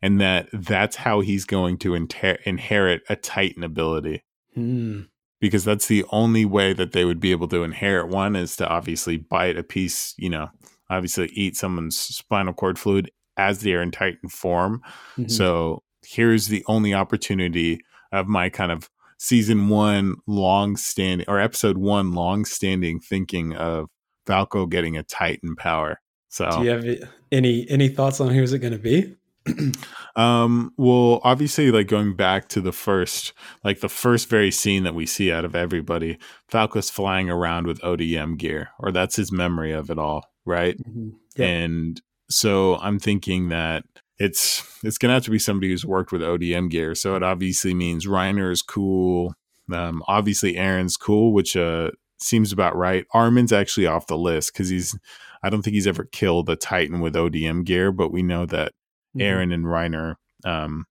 [0.00, 4.22] and that that's how he's going to inter- inherit a titan ability
[4.54, 5.02] Hmm.
[5.40, 8.66] because that's the only way that they would be able to inherit one is to
[8.68, 10.48] obviously bite a piece you know
[10.90, 14.80] obviously eat someone's spinal cord fluid as they are in titan form
[15.18, 15.30] Mhm.
[15.30, 17.80] so here's the only opportunity
[18.12, 23.88] of my kind of season one long standing or episode one long standing thinking of
[24.26, 25.98] falco getting a titan power
[26.32, 26.86] so Do you have
[27.30, 29.16] any any thoughts on who's it going to be?
[30.14, 33.32] Um, well, obviously, like going back to the first,
[33.64, 37.80] like the first very scene that we see out of everybody, Falco's flying around with
[37.80, 40.76] ODM gear, or that's his memory of it all, right?
[41.36, 41.48] Yep.
[41.48, 43.84] And so I'm thinking that
[44.22, 46.94] it's it's gonna have to be somebody who's worked with ODM gear.
[46.94, 49.34] So it obviously means Reiner is cool.
[49.72, 53.04] Um, obviously Eren's cool, which uh seems about right.
[53.14, 54.96] Armin's actually off the list because he's
[55.42, 58.72] I don't think he's ever killed a Titan with ODM gear, but we know that
[59.16, 59.22] Mhm.
[59.22, 60.86] Eren and Reiner um,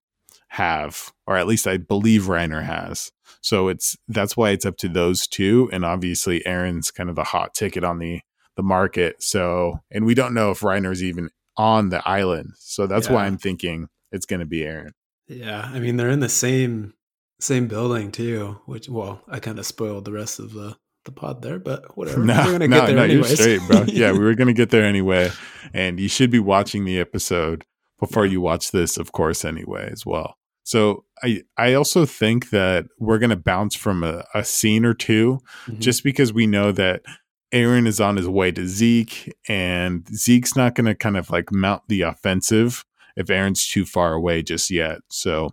[0.48, 3.10] have, or at least I believe Reiner has.
[3.40, 7.24] So it's that's why it's up to those two, and obviously Eren's kind of the
[7.24, 8.20] hot ticket on the
[8.56, 9.22] the market.
[9.22, 12.50] So, and we don't know if Reiner's even on the island.
[12.58, 14.90] So that's why I'm thinking it's going to be Eren.
[15.28, 16.94] Yeah, I mean they're in the same
[17.40, 18.60] same building too.
[18.66, 22.24] Which well, I kind of spoiled the rest of the the pod there, but whatever.
[22.24, 23.84] No, We're gonna no, get there no, you're straight, bro.
[23.88, 25.30] Yeah, we were going to get there anyway,
[25.74, 27.64] and you should be watching the episode
[27.98, 30.36] before you watch this, of course, anyway, as well.
[30.64, 34.94] So I I also think that we're going to bounce from a, a scene or
[34.94, 35.78] two Mhm.
[35.80, 37.02] just because we know that
[37.52, 41.52] Eren is on his way to Zeke, and Zeke's not going to kind of like
[41.52, 42.84] mount the offensive
[43.16, 44.98] if Eren's too far away just yet.
[45.08, 45.50] So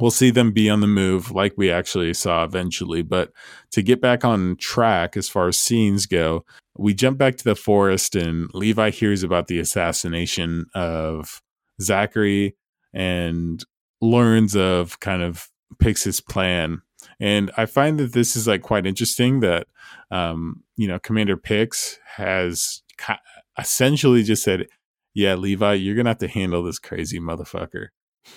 [0.00, 3.02] we'll see them be on the move like we actually saw eventually.
[3.02, 3.30] But
[3.72, 6.44] to get back on track as far as scenes go,
[6.76, 11.42] we jump back to the forest, and Levi hears about the assassination of
[11.80, 12.56] Zachary
[12.92, 13.62] and
[14.00, 16.80] learns of kind of Pyxis's plan.
[17.20, 19.66] And I find that this is like quite interesting that
[20.10, 23.14] um, you know, Commander Pyxis has ki-
[23.58, 24.66] essentially just said,
[25.14, 27.88] "Yeah, Levi, you're gonna have to handle this crazy motherfucker."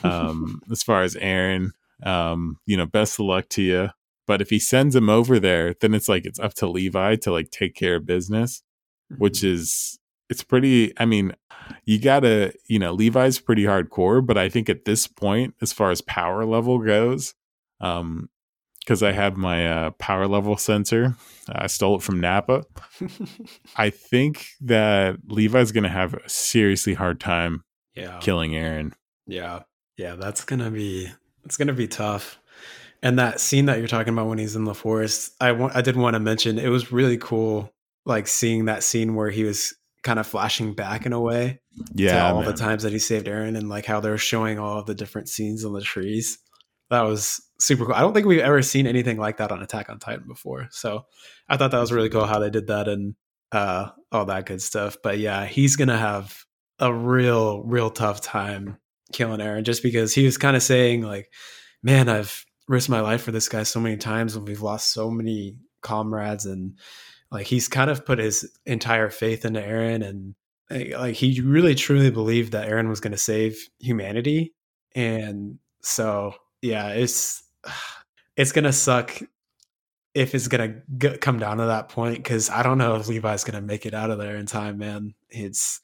[0.03, 1.71] Um, as far as Eren,
[2.03, 3.89] um, you know, best of luck to you.
[4.25, 7.31] But if he sends him over there, then it's like it's up to Levi to
[7.31, 8.61] like take care of business,
[9.17, 9.99] which is
[10.29, 10.93] it's pretty.
[10.97, 11.33] I mean,
[11.85, 15.91] you gotta, you know, Levi's pretty hardcore, but I think at this point, as far
[15.91, 17.33] as power level goes,
[17.79, 18.29] um,
[18.87, 21.17] because I have my uh, power level sensor.
[21.49, 22.63] I stole it from Nappa.
[23.75, 28.93] I think that Levi's going to have a seriously hard time yeah, killing Eren.
[29.25, 29.63] yeah,
[29.97, 30.15] yeah.
[30.15, 31.09] That's gonna be
[31.43, 32.39] it's gonna be tough.
[33.03, 35.81] And that scene that you're talking about when he's in the forest, I want I
[35.81, 37.73] did want to mention it was really cool,
[38.05, 39.73] like seeing that scene where he was
[40.03, 41.59] kind of flashing back in a way
[41.93, 42.51] Yeah, to all man.
[42.51, 45.27] the times that he saved Eren and like how they're showing all of the different
[45.27, 46.37] scenes on the trees.
[46.89, 47.95] That was super cool.
[47.95, 50.67] I don't think we've ever seen anything like that on Attack on Titan before.
[50.71, 51.05] So
[51.49, 53.15] I thought that was really cool how they did that and
[53.51, 54.97] uh, all that good stuff.
[55.01, 56.43] But yeah, he's gonna have
[56.79, 58.77] a real, real tough time
[59.13, 61.31] killing Eren just because he was kind of saying like,
[61.81, 65.09] "Man, I've risked my life for this guy so many times, and we've lost so
[65.09, 66.77] many comrades." And
[67.31, 70.35] like he's kind of put his entire faith into Eren, and
[70.69, 74.53] like, he really truly believed that Eren was to save humanity.
[74.95, 77.43] And so yeah, it's
[78.35, 79.19] it's gonna suck
[80.13, 83.43] if it's gonna g- come down to that point because I don't know if Levi's
[83.43, 84.77] gonna make it out of there in time.
[84.77, 85.81] Man, it's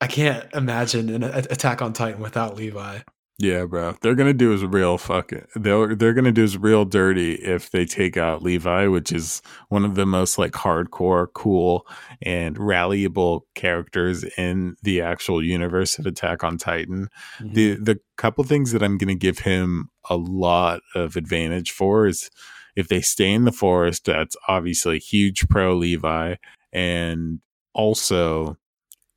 [0.00, 3.00] I can't imagine an Attack on Titan without Levi.
[3.42, 3.96] Yeah, bro.
[4.02, 5.46] They're gonna do his real fucking.
[5.54, 9.86] They're they're gonna do his real dirty if they take out Levi, which is one
[9.86, 11.86] of the most like hardcore, cool,
[12.20, 17.08] and rallyable characters in the actual universe of Attack on Titan.
[17.38, 17.54] Mm-hmm.
[17.54, 22.30] The the couple things that I'm gonna give him a lot of advantage for is
[22.76, 24.04] if they stay in the forest.
[24.04, 26.34] That's obviously huge pro Levi,
[26.74, 27.40] and
[27.72, 28.58] also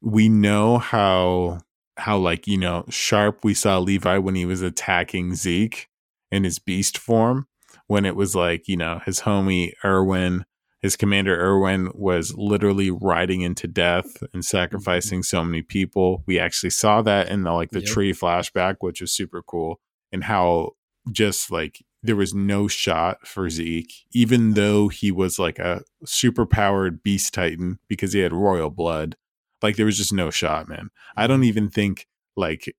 [0.01, 1.59] we know how
[1.97, 5.89] how like you know sharp we saw Levi when he was attacking Zeke
[6.31, 7.47] in his beast form
[7.87, 10.45] when it was like you know his homie Erwin
[10.81, 14.41] his commander Erwin was literally riding into death and mm-hmm.
[14.41, 17.89] sacrificing so many people we actually saw that in the like the yep.
[17.89, 19.79] tree flashback which was super cool
[20.11, 20.71] and how
[21.11, 26.45] just like there was no shot for Zeke even though he was like a super
[26.45, 29.15] powered beast titan because he had royal blood
[29.63, 30.89] like there was just no shot, man.
[31.15, 31.45] I don't mm-hmm.
[31.45, 32.75] even think like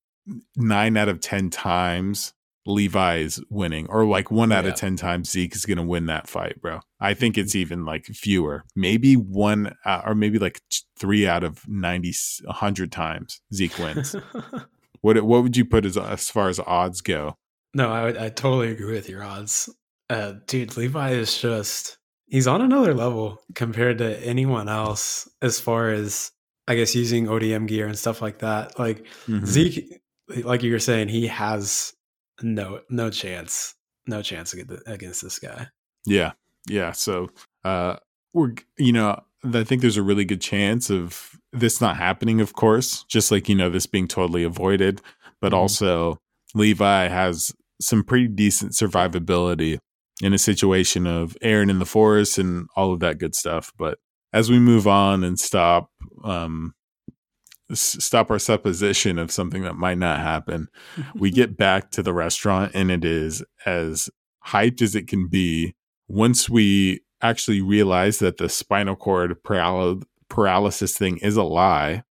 [0.57, 2.35] nine out of 10 times
[2.67, 4.71] Levi is winning, or like one out yeah.
[4.71, 6.81] of 10 times Zeke is going to win that fight, bro.
[6.99, 7.61] I think it's mm-hmm.
[7.61, 10.61] even like fewer, maybe one, uh, or maybe like
[10.99, 14.17] three out of 90, 100 times Zeke wins.
[15.03, 17.37] what, what would you put as, as far as odds go?
[17.75, 19.69] No, I, I totally agree with your odds.
[20.09, 25.91] Uh, dude, Levi is just, he's on another level compared to anyone else as far
[25.91, 26.31] as
[26.67, 28.79] I guess using ODM gear and stuff like that.
[28.79, 29.45] Like mm-hmm.
[29.45, 30.01] Zeke,
[30.45, 31.95] like you were saying, he has
[32.43, 33.75] no no chance,
[34.07, 35.69] no chance against this guy.
[36.07, 36.33] Yeah,
[36.69, 36.93] yeah.
[36.93, 37.31] So
[37.65, 37.97] uh,
[38.33, 39.21] we're you know
[39.53, 42.41] I think there's a really good chance of this not happening.
[42.41, 45.01] Of course, just like you know this being totally avoided,
[45.41, 45.61] but mm-hmm.
[45.61, 46.19] also
[46.55, 49.79] Levi has some pretty decent survivability
[50.23, 53.73] in a situation of Eren in the forest and all of that good stuff.
[53.77, 53.99] But
[54.35, 55.91] as we move on and stop
[56.25, 56.75] um,
[57.73, 60.69] stop our supposition of something that might not happen,
[61.15, 64.11] we get back to the restaurant and it is as
[64.49, 65.75] hyped as it can be
[66.09, 72.03] once we actually realize that the spinal cord paral- paralysis thing is a lie.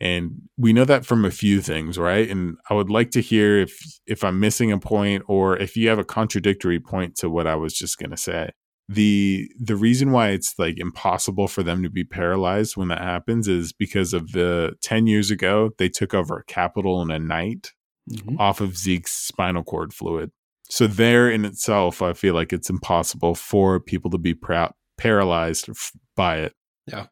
[0.00, 2.30] And we know that from a few things right?
[2.30, 5.88] And i would like to hear if if i'm missing a point or if you
[5.88, 8.50] have a contradictory point to what i was just going to say
[8.88, 13.46] the the reason why it's like impossible for them to be paralyzed when that happens
[13.46, 17.72] is because of the 10 years ago they took over a capital in a night
[18.10, 18.40] mm-hmm.
[18.40, 20.30] off of Zeke's spinal cord fluid.
[20.70, 25.68] So there in itself I feel like it's impossible for people to be pra- paralyzed
[25.68, 26.54] f- by it.
[26.86, 27.06] Yeah.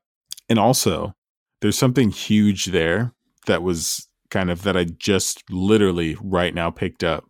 [0.48, 1.14] And also
[1.60, 3.12] there's something huge there
[3.46, 7.24] that was kind of that I just literally right now picked up.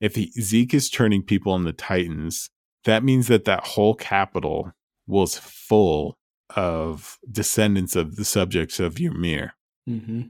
[0.00, 2.50] If he, Zeke is turning people into Titans,
[2.84, 4.72] that means that that whole capital
[5.06, 6.16] was full
[6.54, 9.54] of descendants of the subjects of Ymir.
[9.88, 10.22] Mm-hmm.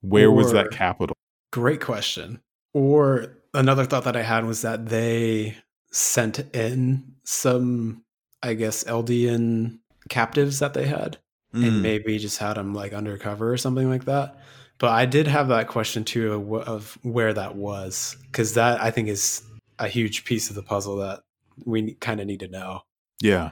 [0.00, 1.16] Where or, was that capital?
[1.52, 2.40] Great question.
[2.74, 5.56] Or another thought that I had was that they
[5.90, 8.04] sent in some,
[8.42, 11.18] I guess, Eldian captives that they had,
[11.54, 11.66] mm.
[11.66, 14.38] and maybe just had them like undercover or something like that.
[14.78, 18.90] But I did have that question too of, of where that was, because that I
[18.90, 19.42] think is
[19.82, 21.20] a huge piece of the puzzle that
[21.64, 22.82] we kind of need to know.
[23.20, 23.50] Yeah.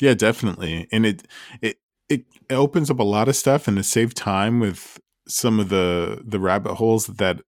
[0.00, 0.88] Yeah, definitely.
[0.90, 1.26] And it
[1.60, 5.68] it it opens up a lot of stuff and to save time with some of
[5.68, 7.40] the the rabbit holes that that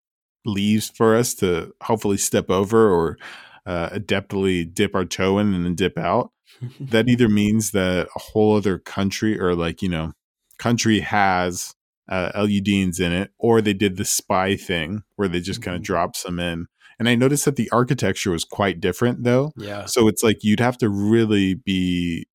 [0.45, 3.19] leaves for us to hopefully step over or
[3.67, 6.31] uh, adeptly dip our toe in and then dip out.
[6.81, 10.13] that either means that a whole other country or like you know
[10.59, 11.75] country has
[12.09, 15.71] uh, LUDs in it, or they did the spy thing where they just mm-hmm.
[15.71, 16.67] kind of drop some in.
[16.99, 19.53] And I noticed that the architecture was quite different though.
[19.57, 19.85] Yeah.
[19.85, 22.27] So it's like you'd have to really be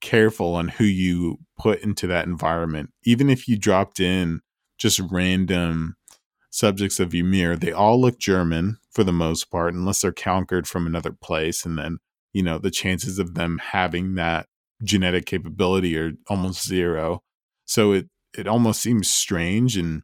[0.00, 2.90] careful on who you put into that environment.
[3.04, 4.40] Even if you dropped in
[4.78, 5.96] just random
[6.50, 10.86] subjects of Ymir, they all look German for the most part, unless they're conquered from
[10.86, 11.64] another place.
[11.64, 11.98] And then,
[12.32, 14.46] you know, the chances of them having that
[14.82, 17.22] genetic capability are almost zero.
[17.66, 20.02] So it it almost seems strange and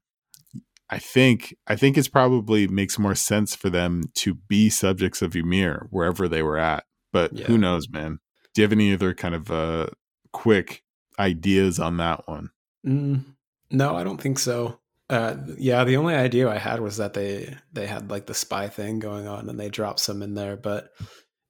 [0.89, 5.35] I think I think it's probably makes more sense for them to be subjects of
[5.35, 6.85] Ymir wherever they were at.
[7.13, 7.47] But yeah.
[7.47, 8.19] who knows, man?
[8.55, 9.87] Do you have any other kind of uh,
[10.33, 10.83] quick
[11.19, 12.51] ideas on that one?
[12.87, 13.25] Mm,
[13.71, 14.79] no, I don't think so.
[15.09, 18.69] Uh, yeah, the only idea I had was that they they had like the spy
[18.69, 20.57] thing going on and they dropped some in there.
[20.57, 20.91] But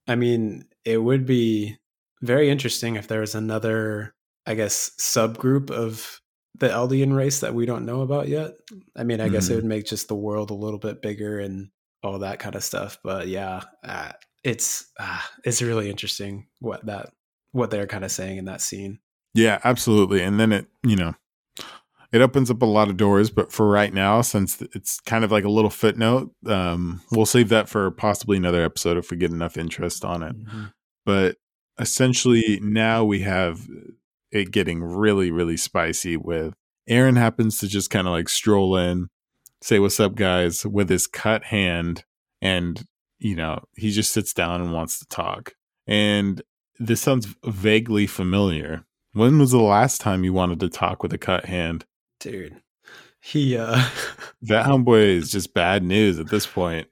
[0.09, 1.77] I mean, it would be
[2.23, 4.15] very interesting if there was another,
[4.47, 6.21] I guess, subgroup of
[6.59, 8.55] the Eldian race that we don't know about yet.
[8.97, 9.33] I mean, I mm.
[9.33, 9.57] guess it mm-hmm.
[9.57, 11.69] would make just the world a little bit bigger and
[12.03, 12.99] all that kind of stuff.
[13.03, 14.13] But yeah, uh,
[14.45, 17.11] it's uh, it's really interesting what that
[17.53, 19.01] what they're kind of saying in that scene.
[19.35, 20.23] Yeah, absolutely.
[20.23, 21.15] And then it, you know,
[22.13, 25.33] it opens up a lot of doors, but for right now, since it's kind of
[25.33, 29.31] like a little footnote, um, we'll save that for possibly another episode if we get
[29.31, 30.37] enough interest on it.
[30.37, 30.65] Mm-hmm.
[31.05, 31.37] But
[31.79, 33.67] essentially, now we have
[34.37, 36.55] it getting really, really spicy with
[36.89, 39.09] Eren happens to just kind of like stroll in,
[39.61, 42.05] say, What's up, guys, with his cut hand.
[42.41, 42.87] And,
[43.19, 45.55] you know, he just sits down and wants to talk.
[45.87, 46.43] And
[46.79, 48.85] this sounds vaguely familiar.
[49.13, 51.87] When was the last time you wanted to talk with a cut hand?
[52.21, 52.61] Dude,
[53.21, 53.83] he, uh,
[54.43, 56.89] that homeboy is just bad news at this point.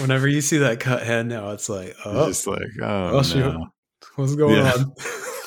[0.00, 3.66] Whenever you see that cut hand now, it's like, oh, it's like, oh, oh no.
[4.14, 4.84] what's going yeah.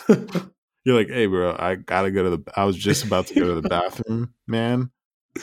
[0.10, 0.52] on?
[0.88, 2.52] You're like, hey, bro, I gotta go to the.
[2.56, 4.90] I was just about to go to the bathroom, man.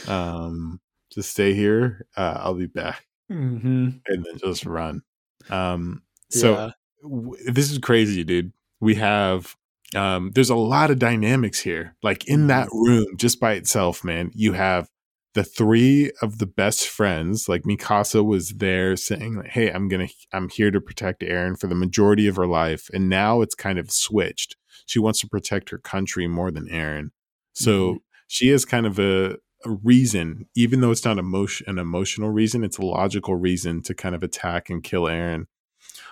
[0.09, 0.81] Um,
[1.13, 2.07] just stay here.
[2.17, 3.89] Uh, I'll be back, mm-hmm.
[4.07, 5.03] and then just run.
[5.51, 6.71] Um, so yeah.
[7.03, 8.55] w- this is crazy, dude.
[8.81, 9.55] We have
[9.95, 11.95] um, there's a lot of dynamics here.
[12.03, 12.89] Like in that mm-hmm.
[12.89, 14.89] room, just by itself, man, you have
[15.35, 17.51] the three of the best friends.
[17.51, 21.67] Like Mikasa was there saying, like, "Hey, I'm gonna, I'm here to protect Eren for
[21.67, 25.71] the majority of her life," and now it's kind of switched she wants to protect
[25.71, 27.11] her country more than Eren.
[27.55, 27.97] So mm-hmm.
[28.27, 32.65] she is kind of a, a, reason, even though it's not emotion, an emotional reason,
[32.65, 35.47] it's a logical reason to kind of attack and kill Eren.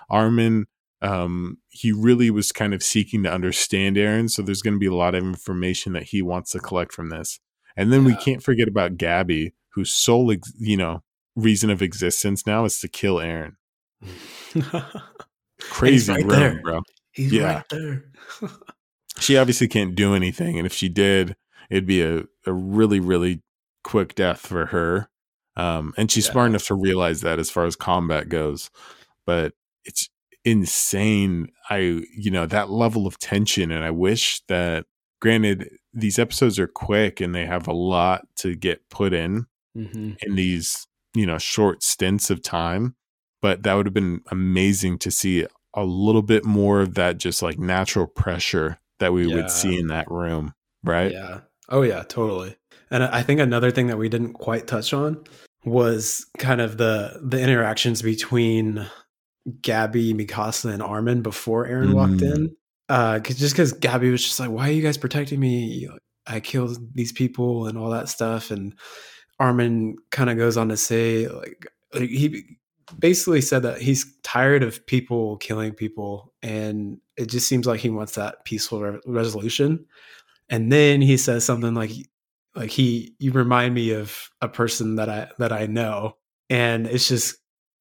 [0.09, 0.65] Armin,
[1.01, 4.29] um, he really was kind of seeking to understand Eren.
[4.29, 7.09] So there's going to be a lot of information that he wants to collect from
[7.09, 7.39] this.
[7.75, 8.07] And then yeah.
[8.07, 11.03] we can't forget about Gabi, whose sole, ex- you know,
[11.35, 13.55] reason of existence now is to kill Eren.
[15.59, 16.61] Crazy right room, there.
[16.61, 16.81] bro.
[17.13, 17.53] He's yeah.
[17.53, 18.05] right there.
[19.19, 21.35] she obviously can't do anything, and if she did,
[21.69, 23.41] it'd be a, a really, really
[23.83, 25.09] quick death for her.
[25.55, 26.31] Um, and she's yeah.
[26.31, 28.69] smart enough to realize that as far as combat goes.
[29.25, 29.53] But
[29.85, 30.09] it's
[30.43, 31.49] insane.
[31.69, 31.77] I,
[32.15, 34.85] you know, that level of tension, and I wish that,
[35.21, 39.45] granted, these episodes are quick and they have a lot to get put in
[39.77, 40.13] mm-hmm.
[40.21, 42.95] in these, you know, short stints of time.
[43.41, 47.41] But that would have been amazing to see a little bit more of that just
[47.41, 49.35] like natural pressure that we yeah.
[49.35, 50.53] would see in that room,
[50.83, 51.11] right?
[51.11, 51.41] Yeah.
[51.69, 52.55] Oh yeah, totally.
[52.91, 55.23] And I think another thing that we didn't quite touch on
[55.65, 58.87] was kind of the the interactions between
[59.61, 61.93] Gabi, Mikasa, and Armin before Eren mm.
[61.93, 62.55] walked in.
[62.89, 65.89] Uh, cause, just because Gabi was just like, "Why are you guys protecting me?
[66.27, 68.75] I killed these people and all that stuff." And
[69.39, 72.57] Armin kind of goes on to say, like, he
[72.99, 77.89] basically said that he's tired of people killing people and it just seems like he
[77.89, 79.85] wants that peaceful re- resolution.
[80.49, 81.91] And then he says something like
[82.55, 86.17] like he you remind me of a person that i that i know.
[86.49, 87.35] And it's just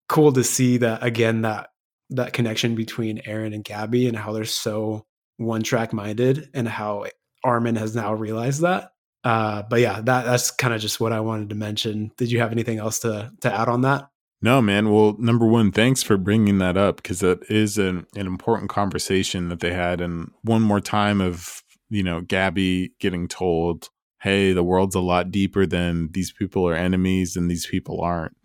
[0.08, 1.70] cool to see that again that
[2.10, 5.06] that connection between eren and gabi and how they're so
[5.38, 7.06] one track minded and how
[7.44, 8.92] armin has now realized that.
[9.24, 12.12] Uh but yeah that that's kind of just what i wanted to mention.
[12.16, 14.08] Did you have anything else to to add on that
[14.42, 14.90] no, man.
[14.90, 19.48] Well, number one, thanks for bringing that up because that is an, an important conversation
[19.48, 20.00] that they had.
[20.00, 23.88] And one more time of, you know, Gabi getting told,
[24.20, 28.36] hey, the world's a lot deeper than these people are enemies and these people aren't.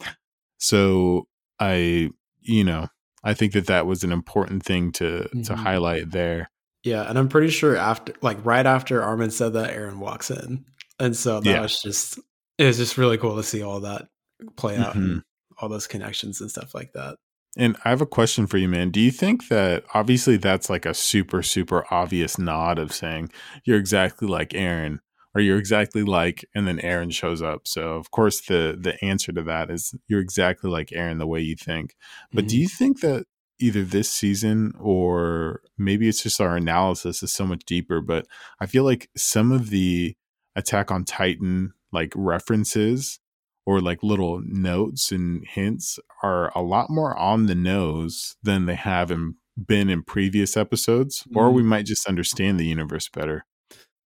[0.60, 1.28] So
[1.60, 2.88] I, you know,
[3.24, 5.42] I think that that was an important thing to mm-hmm.
[5.42, 6.52] to highlight there.
[6.84, 10.64] Yeah, and I'm pretty sure after, like, right after Armin said that, Eren walks in,
[11.00, 11.62] and so that yeah.
[11.62, 12.20] was just
[12.58, 14.08] it was just really cool to see all that
[14.56, 14.96] play out.
[14.96, 15.18] Mm-hmm
[15.60, 17.18] all those connections and stuff like that.
[17.58, 18.92] And I have a question for you, man.
[18.92, 23.30] Do you think that obviously that's like a super, super obvious nod of saying
[23.66, 25.00] you're exactly like Eren
[25.34, 27.68] or you're exactly like, and then Eren shows up.
[27.68, 31.42] So of course the the answer to that is you're exactly like Eren, the way
[31.42, 31.96] you think.
[32.32, 32.50] But mm-hmm.
[32.50, 33.26] do you think that
[33.60, 38.28] either this season or maybe it's just our analysis is so much deeper, but
[38.60, 40.16] I feel like some of the
[40.56, 43.20] Attack on Titan like references
[43.68, 48.76] or like little notes and hints are a lot more on the nose than they
[48.76, 51.36] have in, been in previous episodes, mm.
[51.36, 51.66] or we mm.
[51.66, 53.46] might just understand the universe better.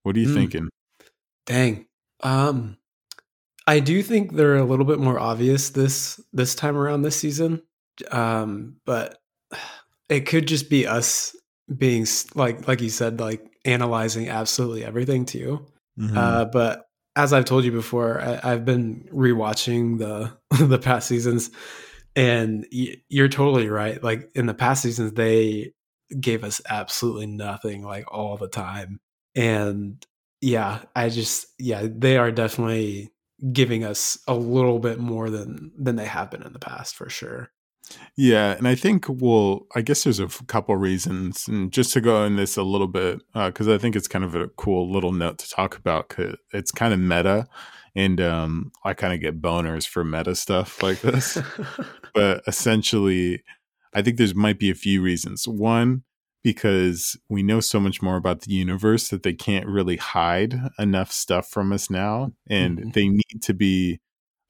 [0.02, 0.34] What are you mm.
[0.34, 0.70] thinking?
[1.46, 1.86] Dang.
[2.24, 2.78] Um
[3.68, 7.62] I do think they're a little bit more obvious this this time around this season.
[8.10, 9.20] Um but
[10.10, 11.36] it could just be us
[11.78, 15.68] being like like you said like analyzing absolutely everything too.
[16.00, 16.18] Mm-hmm.
[16.18, 21.52] Uh but as I've told you before, I, have been rewatching the the past seasons,
[22.16, 24.02] and you're totally right.
[24.02, 25.74] Like in the past seasons, they
[26.20, 29.00] gave us absolutely nothing, like all the time,
[29.36, 30.06] and
[30.42, 33.12] yeah, I just yeah, they are definitely
[33.52, 37.10] giving us a little bit more than than they have been in the past for
[37.10, 37.50] sure.
[38.18, 42.24] Yeah, and I think well, I guess there's a couple reasons, and just to go
[42.26, 45.38] in this a little bit, because I think it's kind of a cool little note
[45.40, 46.10] to talk about.
[46.10, 47.48] Cause it's kind of meta,
[47.96, 51.38] and um, I kind of get boners for meta stuff like this.
[52.14, 53.44] but essentially,
[53.94, 55.48] I think there's might be a few reasons.
[55.48, 56.04] One,
[56.44, 61.12] because we know so much more about the universe that they can't really hide enough
[61.12, 62.94] stuff from us now, and Mhm.
[62.94, 64.00] they need to be.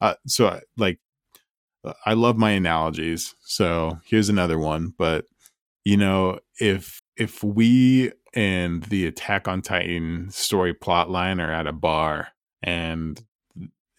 [0.00, 0.98] Uh, so, like, uh,
[2.06, 3.34] I love my analogies.
[3.40, 4.94] So here's another one.
[4.96, 5.26] But
[5.84, 11.66] you know, if if we and the Attack on Titan story plot line are at
[11.66, 12.28] a bar
[12.62, 13.22] and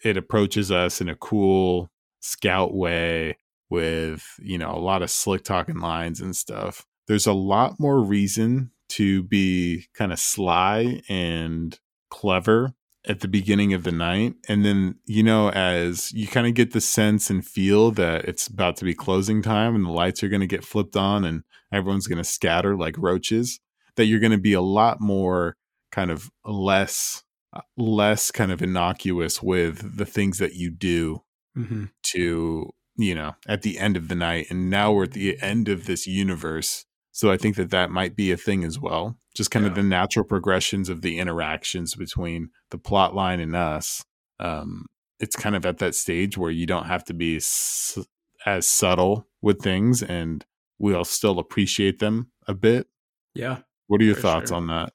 [0.03, 3.37] it approaches us in a cool scout way
[3.69, 8.01] with you know a lot of slick talking lines and stuff there's a lot more
[8.01, 11.79] reason to be kind of sly and
[12.09, 12.73] clever
[13.07, 16.71] at the beginning of the night and then you know as you kind of get
[16.71, 20.29] the sense and feel that it's about to be closing time and the lights are
[20.29, 23.59] going to get flipped on and everyone's going to scatter like roaches
[23.97, 25.57] that you're going to be a lot more
[25.91, 27.23] kind of less
[27.53, 31.21] uh, less kind of innocuous with the things that you do
[31.57, 31.91] Mhm.
[32.03, 35.67] to you know at the end of the night and now we're at the end
[35.67, 39.49] of this universe so i think that that might be a thing as well just
[39.51, 44.03] kind of the natural progressions of the interactions between the plot line and us
[44.39, 44.85] um
[45.19, 47.97] it's kind of at that stage where you don't have to be s-
[48.45, 50.45] as subtle with things and
[50.79, 52.87] we'll still appreciate them a bit
[53.33, 53.59] Yeah.
[53.87, 54.57] what are your thoughts sure.
[54.57, 54.91] on that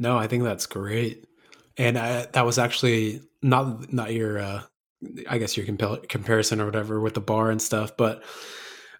[0.00, 1.24] No, I think that's great.
[1.76, 4.62] And I, that was actually not not your uh
[5.28, 5.64] I guess your
[6.08, 8.24] comparison or whatever with the bar and stuff, but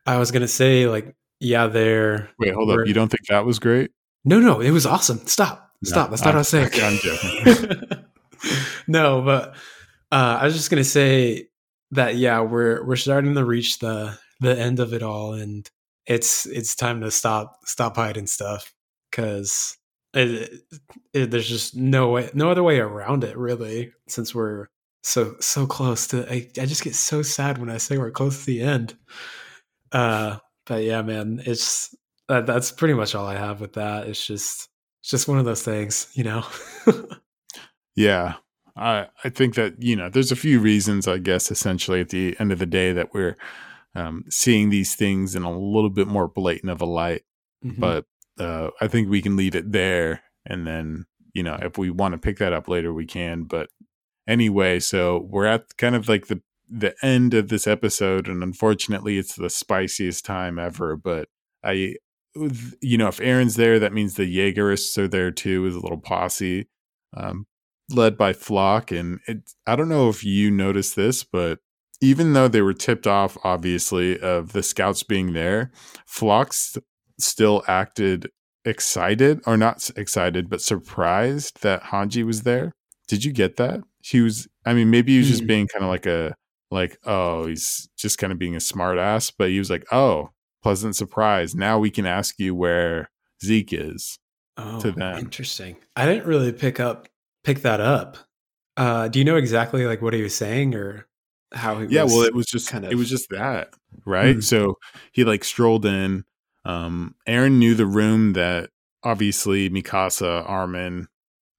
[0.06, 3.44] I was going to say like yeah, there wait hold up you don't think that
[3.44, 3.90] was great
[4.24, 5.18] No, no, it was awesome.
[5.26, 5.70] Stop.
[5.82, 6.10] No, Stop.
[6.10, 6.70] That's not what I was saying.
[6.74, 8.04] I'm- I'm joking.
[8.88, 9.50] no, but
[10.10, 11.48] uh, I was just gonna say
[11.92, 15.68] that yeah, we're we're starting to reach the the end of it all, and
[16.06, 18.74] it's it's time to stop stop hiding stuff
[19.10, 19.76] because
[20.14, 20.60] it,
[21.12, 23.92] it, there's just no way, no other way around it really.
[24.08, 24.66] Since we're
[25.02, 28.40] so so close to, I, I just get so sad when I say we're close
[28.40, 28.96] to the end.
[29.92, 30.38] Uh,
[30.68, 31.94] but yeah, man, it's
[32.28, 34.06] that, that's pretty much all I have with that.
[34.06, 34.68] It's just
[35.00, 36.44] it's just one of those things, you know.
[37.96, 38.34] Yeah.
[38.76, 42.36] I I think that, you know, there's a few reasons, I guess, essentially at the
[42.38, 43.36] end of the day that we're
[43.96, 47.22] um, seeing these things in a little bit more blatant of a light.
[47.66, 47.80] Mhm.
[47.80, 48.04] But
[48.38, 50.22] uh, I think we can leave it there.
[50.46, 53.42] And then, you know, if we want to pick that up later, we can.
[53.42, 53.68] But
[54.28, 56.40] anyway, so we're at kind of like the
[56.70, 61.28] the end of this episode and unfortunately it's the spiciest time ever but
[61.64, 61.94] i
[62.80, 66.00] you know if eren's there that means the jaegerists are there too with a little
[66.00, 66.66] posse
[67.16, 67.46] um,
[67.90, 71.58] led by floch and it, i don't know if you noticed this but
[72.00, 75.72] even though they were tipped off obviously of the scouts being there
[76.06, 76.84] floch st-
[77.18, 78.30] still acted
[78.64, 82.74] excited or not excited but surprised that hanji was there
[83.08, 85.46] did you get that he was i mean maybe he was just Hmm.
[85.46, 86.34] being kind of like a
[86.70, 90.30] like oh he's just kind of being a smart ass but he was like oh
[90.62, 93.10] pleasant surprise now we can ask you where
[93.42, 94.18] zeke is
[94.56, 95.18] oh, to them.
[95.18, 95.76] interesting.
[95.96, 97.08] I didn't really pick up
[97.44, 98.18] pick that up.
[98.76, 101.06] Uh, do you know exactly like what he was saying or
[101.54, 101.86] how he?
[101.86, 103.70] yeah was well it was just kind of it was just that
[104.04, 104.40] right Hmm.
[104.40, 104.74] so
[105.12, 106.24] he like strolled in
[106.66, 108.68] um eren knew the room that
[109.02, 111.08] obviously mikasa armin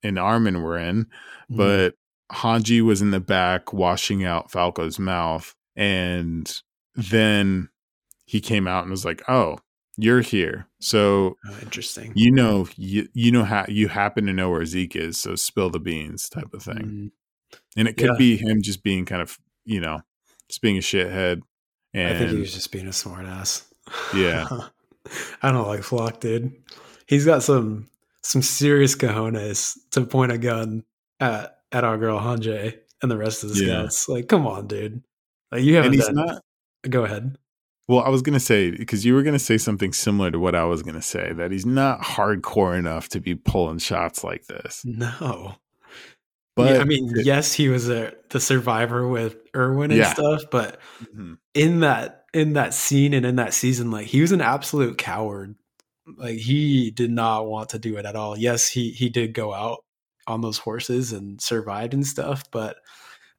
[0.04, 1.58] and armin were in Mhm.
[1.58, 1.96] but
[2.32, 6.62] hanji was in the back washing out falco's mouth and
[6.96, 7.70] then
[8.26, 9.58] he came out and was like oh
[9.98, 12.14] you're here so Oh, interesting.
[12.16, 15.70] you know you, you know how you happen to know where zeke is so spill
[15.70, 17.12] the beans type of thing Mm,
[17.78, 18.18] and it could Yeah.
[18.18, 20.02] be him just being kind of you know
[20.48, 21.42] just being a shithead
[21.94, 23.66] and I think he was just being a smart ass.
[24.16, 24.48] Yeah.
[25.42, 26.54] I don't like Floch, dude.
[27.08, 27.88] He's got some
[28.22, 30.84] some serious cojones to point a gun
[31.20, 33.82] at at our girl Hanji and the rest of the Yeah.
[33.88, 34.10] scouts.
[34.10, 35.04] Like, come on, dude.
[35.52, 36.16] Like you haven't and he's done.
[36.16, 36.42] not
[36.90, 37.38] Go ahead.
[37.88, 40.64] well i was gonna say because you were gonna say something similar to what i
[40.64, 45.56] was gonna say that he's not hardcore enough to be pulling shots like this No.
[46.56, 50.14] but yeah, I mean, yes, he was a the survivor with Erwin and Yeah.
[50.14, 50.80] stuff, but
[51.16, 51.38] Mhm.
[51.54, 55.56] in that in that scene and in that season, like he was an absolute coward.
[56.18, 58.38] Like he did not want to do it at all.
[58.38, 59.80] Yes, he he did go out
[60.30, 62.78] on those horses and survived and stuff, but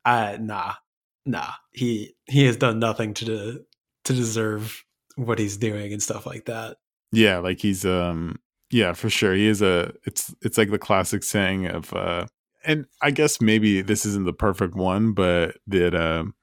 [0.05, 0.75] uh nah,
[1.27, 1.53] nah.
[1.73, 3.59] He he has done nothing to de-
[4.05, 4.85] to deserve
[5.17, 6.77] what he's doing and stuff like that.
[7.13, 8.39] yeah like he's um
[8.71, 12.25] yeah for sure he is a it's it's like the classic saying of uh
[12.65, 16.35] and i guess maybe this isn't the perfect one but that um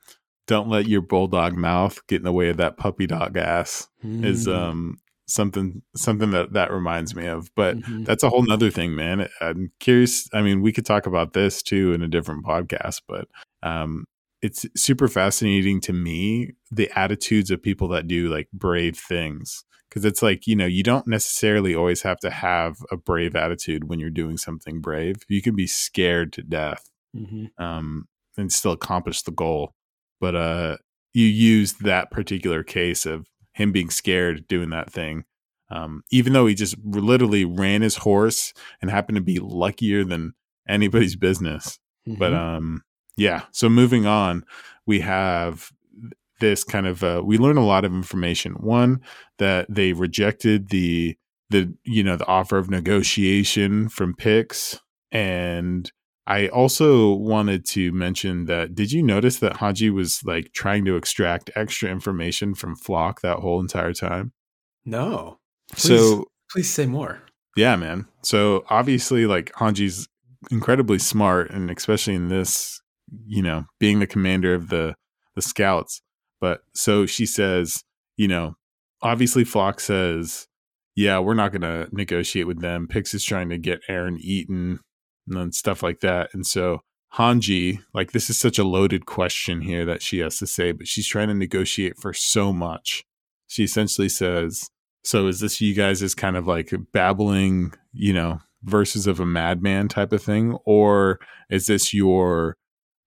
[0.45, 4.45] don't let your bulldog mouth get in the way of that puppy dog ass is
[4.45, 4.55] Mm.
[4.57, 4.97] um
[5.27, 8.05] something something that that reminds me of but Mhm.
[8.05, 11.61] that's a whole nother thing man i'm curious i mean we could talk about this
[11.61, 13.27] too in a different podcast but
[13.63, 14.05] um
[14.41, 20.05] it's super fascinating to me the attitudes of people that do like brave things because
[20.05, 23.99] it's like you know you don't necessarily always have to have a brave attitude when
[23.99, 27.49] you're doing something brave you can be scared to death Mhm.
[27.57, 28.05] um,
[28.37, 29.73] and still accomplish the goal.
[30.21, 30.77] But uh,
[31.13, 33.25] you use that particular case of
[33.57, 35.25] him being scared doing that thing,
[35.69, 40.33] um, even though he just literally ran his horse and happened to be luckier than
[40.67, 41.79] anybody's business.
[42.05, 42.37] But Mhm.
[42.57, 42.81] um,
[43.15, 44.45] yeah, so moving on,
[44.85, 45.71] we have
[46.39, 48.53] this kind of uh, we learn a lot of information.
[48.53, 49.01] One
[49.39, 51.17] that they rejected the
[51.49, 54.79] the you know the offer of negotiation from Pix,
[55.11, 55.91] and
[56.27, 60.97] I also wanted to mention that did you notice that Hanji was like trying to
[60.97, 64.33] extract extra information from Floch that whole entire time?
[64.85, 65.39] no.
[65.75, 67.21] So Please say more.
[67.57, 68.07] yeah, man.
[68.23, 70.07] So obviously, like Hanji's
[70.49, 72.79] incredibly smart, and especially in this,
[73.25, 74.95] you know, being the commander of the
[75.35, 76.01] the scouts.
[76.39, 77.83] But so she says,
[78.15, 78.55] you know,
[79.01, 80.47] obviously Floch says,
[80.95, 82.87] yeah, we're not going to negotiate with them.
[82.87, 84.79] Pix is trying to get Eren eaten
[85.27, 86.29] and then stuff like that.
[86.33, 86.81] And so
[87.13, 90.87] Hanji, like this is such a loaded question here that she has to say, but
[90.87, 93.03] she's trying to negotiate for so much.
[93.47, 94.69] She essentially says,
[95.03, 99.25] so is this you guys as kind of like babbling, you know, verses of a
[99.25, 100.57] madman type of thing?
[100.65, 101.19] Or
[101.49, 102.57] is this your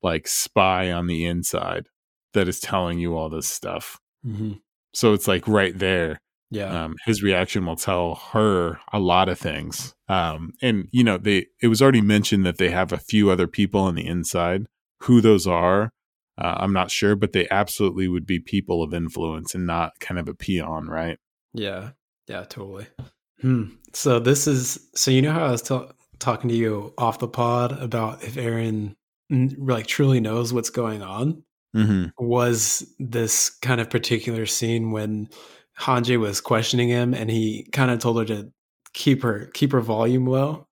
[0.02, 1.86] like spy on the inside
[2.32, 3.98] that is telling you all this stuff?
[4.26, 4.60] Mhm.
[4.94, 6.20] So it's like right there.
[6.50, 6.84] Yeah.
[6.84, 9.94] Um, his reaction will tell her a lot of things.
[10.08, 13.46] Um, and you know, they it was already mentioned that they have a few other
[13.46, 14.66] people on the inside.
[15.04, 15.92] Who those are,
[16.36, 20.18] uh, I'm not sure, but they absolutely would be people of influence and not kind
[20.18, 21.18] of a peon, right?
[21.54, 21.90] Yeah.
[22.26, 22.86] Yeah, totally.
[23.40, 23.64] Hmm.
[23.94, 27.28] So this is so you know how I was ta- talking to you off the
[27.28, 28.96] pod about if Eren
[29.30, 31.44] like truly knows what's going on
[31.74, 32.06] Mm-hmm.
[32.18, 35.28] was this kind of particular scene when
[35.80, 38.52] Hanji was questioning him and he kind of told her to
[38.92, 40.66] keep her keep her volume low.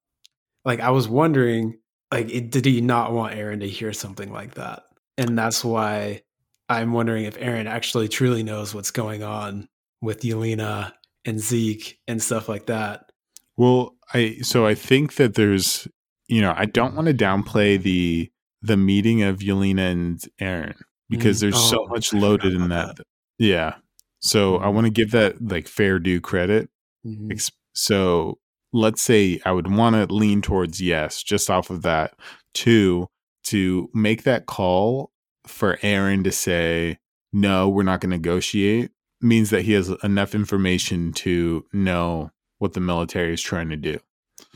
[0.64, 1.78] Like I was wondering
[2.12, 4.82] like it, did he not want Eren to hear something like that?
[5.16, 6.22] And that's why
[6.68, 9.68] I'm wondering if Eren actually truly knows what's going on
[10.02, 10.92] with Yelena
[11.24, 13.10] and Zeke and stuff like that.
[13.56, 15.88] Well, I so I think that there's
[16.28, 18.30] you know I don't want to downplay the
[18.62, 20.74] the meeting of Yelena and Eren
[21.08, 21.40] because Mm.
[21.40, 23.06] there's so Oh, much loaded in about that.
[23.38, 23.76] Yeah.
[24.20, 24.74] So I Mhm.
[24.74, 26.68] want to give that like fair due credit.
[27.06, 27.50] Mhm.
[27.74, 28.38] So
[28.72, 32.14] let's say I would want to lean towards yes, just off of that.
[32.54, 33.06] Two,
[33.44, 35.12] to make that call
[35.46, 36.98] for Eren to say,
[37.32, 38.90] no, we're not going to negotiate
[39.20, 43.98] means that he has enough information to know what the military is trying to do.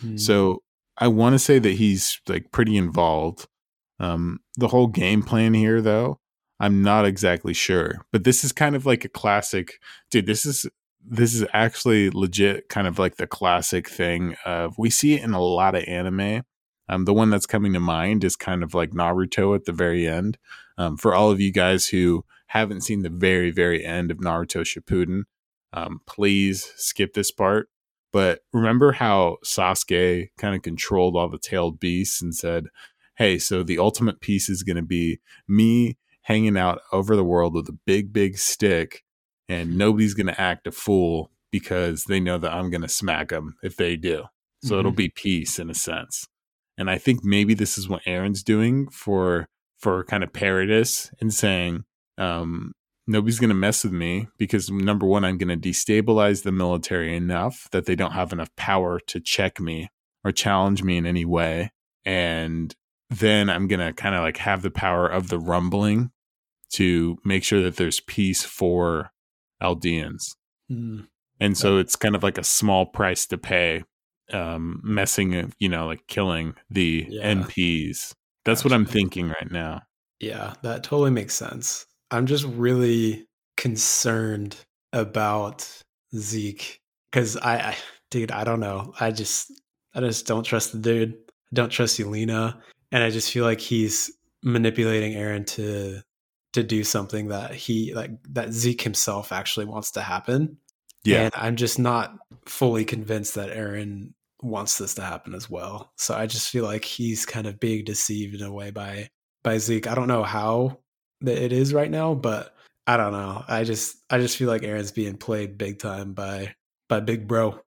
[0.00, 0.20] Mhm.
[0.20, 0.62] So
[0.98, 3.48] I want to say that he's like pretty involved.
[3.98, 6.20] Um, the whole game plan here, though,
[6.62, 8.06] I'm not exactly sure.
[8.12, 9.80] But this is kind of like a classic,
[10.12, 10.26] dude.
[10.26, 10.64] This is
[11.04, 15.32] this is actually legit, kind of like the classic thing of we see it in
[15.34, 16.44] a lot of anime.
[16.88, 20.06] Um, the one that's coming to mind is kind of like Naruto at the very
[20.06, 20.38] end.
[20.78, 24.62] Um, for all of you guys who haven't seen the very very end of Naruto
[24.62, 25.22] Shippuden,
[25.72, 27.70] um, please skip this part.
[28.12, 32.66] But remember how Sasuke kind of controlled all the tailed beasts and said,
[33.16, 37.54] Hey, so the ultimate peace is going to be me hanging out over the world
[37.54, 39.02] with a big, big stick,
[39.48, 43.28] and nobody's going to act a fool because they know that I'm going to smack
[43.28, 44.24] them if they do.
[44.64, 44.96] So it'll Mhm.
[44.96, 46.26] be peace in a sense.
[46.78, 49.46] And I think maybe this is what Eren's doing for
[49.78, 51.82] for kind of Paradis and saying,
[52.16, 52.70] um,
[53.08, 57.16] nobody's going to mess with me because number one, I'm going to destabilize the military
[57.16, 59.88] enough that they don't have enough power to check me
[60.24, 61.72] or challenge me in any way.
[62.04, 62.72] And
[63.12, 66.10] then I'm going to kind of like have the power of the rumbling
[66.74, 69.10] to make sure that there's peace for
[69.62, 70.22] Eldians.
[70.70, 71.06] Mhm.
[71.40, 73.84] And so it's kind of like a small price to pay,
[74.32, 77.32] um, messing, you know, like killing the Yeah.
[77.34, 78.14] MPs.
[78.44, 79.82] That's what I'm thinking right now.
[80.20, 81.84] Yeah, that totally makes sense.
[82.10, 84.56] I'm just really concerned
[84.92, 85.68] about
[86.14, 86.78] Zeke
[87.10, 87.76] because I, I,
[88.10, 88.92] dude, I don't know.
[89.00, 89.50] I just,
[89.94, 91.14] I just don't trust the dude.
[91.14, 92.60] I don't trust Yelena,
[92.93, 94.12] and I just feel like he's
[94.43, 96.03] manipulating Eren to
[96.53, 100.59] to do something that he like that Zeke himself actually wants to happen.
[101.03, 101.22] Yeah.
[101.22, 102.14] And I'm just not
[102.47, 104.12] fully convinced that Eren
[104.43, 105.93] wants this to happen as well.
[105.97, 109.09] So I just feel like he's kind of being deceived in a way by
[109.43, 109.86] by Zeke.
[109.86, 110.78] I don't know how
[111.22, 112.55] that it is right now, but
[112.86, 113.45] I don't know.
[113.49, 116.55] I just I just feel like Eren's being played big time by
[116.88, 117.61] by Big Bro.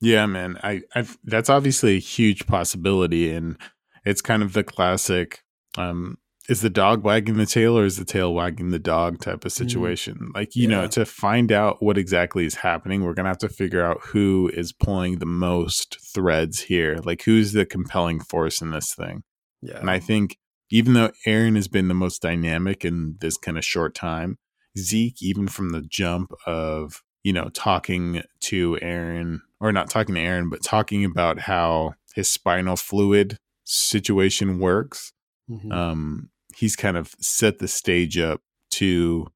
[0.00, 0.58] Yeah, man.
[0.62, 3.58] I i that's obviously a huge possibility and
[4.06, 5.42] it's kind of the classic
[5.76, 6.16] um
[6.48, 9.52] is the dog wagging the tail or is the tail wagging the dog type of
[9.52, 9.56] mm.
[9.56, 10.16] situation?
[10.16, 10.34] Mm.
[10.34, 10.82] Like, you yeah.
[10.82, 14.00] know, to find out what exactly is happening, we're going to have to figure out
[14.02, 16.98] who is pulling the most threads here.
[17.04, 19.22] Like, who's the compelling force in this thing?
[19.60, 19.78] Yeah.
[19.78, 20.38] And I think
[20.70, 24.38] even though Eren has been the most dynamic in this kind of short time,
[24.78, 30.20] Zeke, even from the jump of, you know, talking to Eren or not talking to
[30.20, 35.12] Eren, but talking about how his spinal fluid situation works.
[35.50, 35.70] Mm-hmm.
[35.72, 38.40] Um, he's kind of set the stage up
[38.72, 39.26] to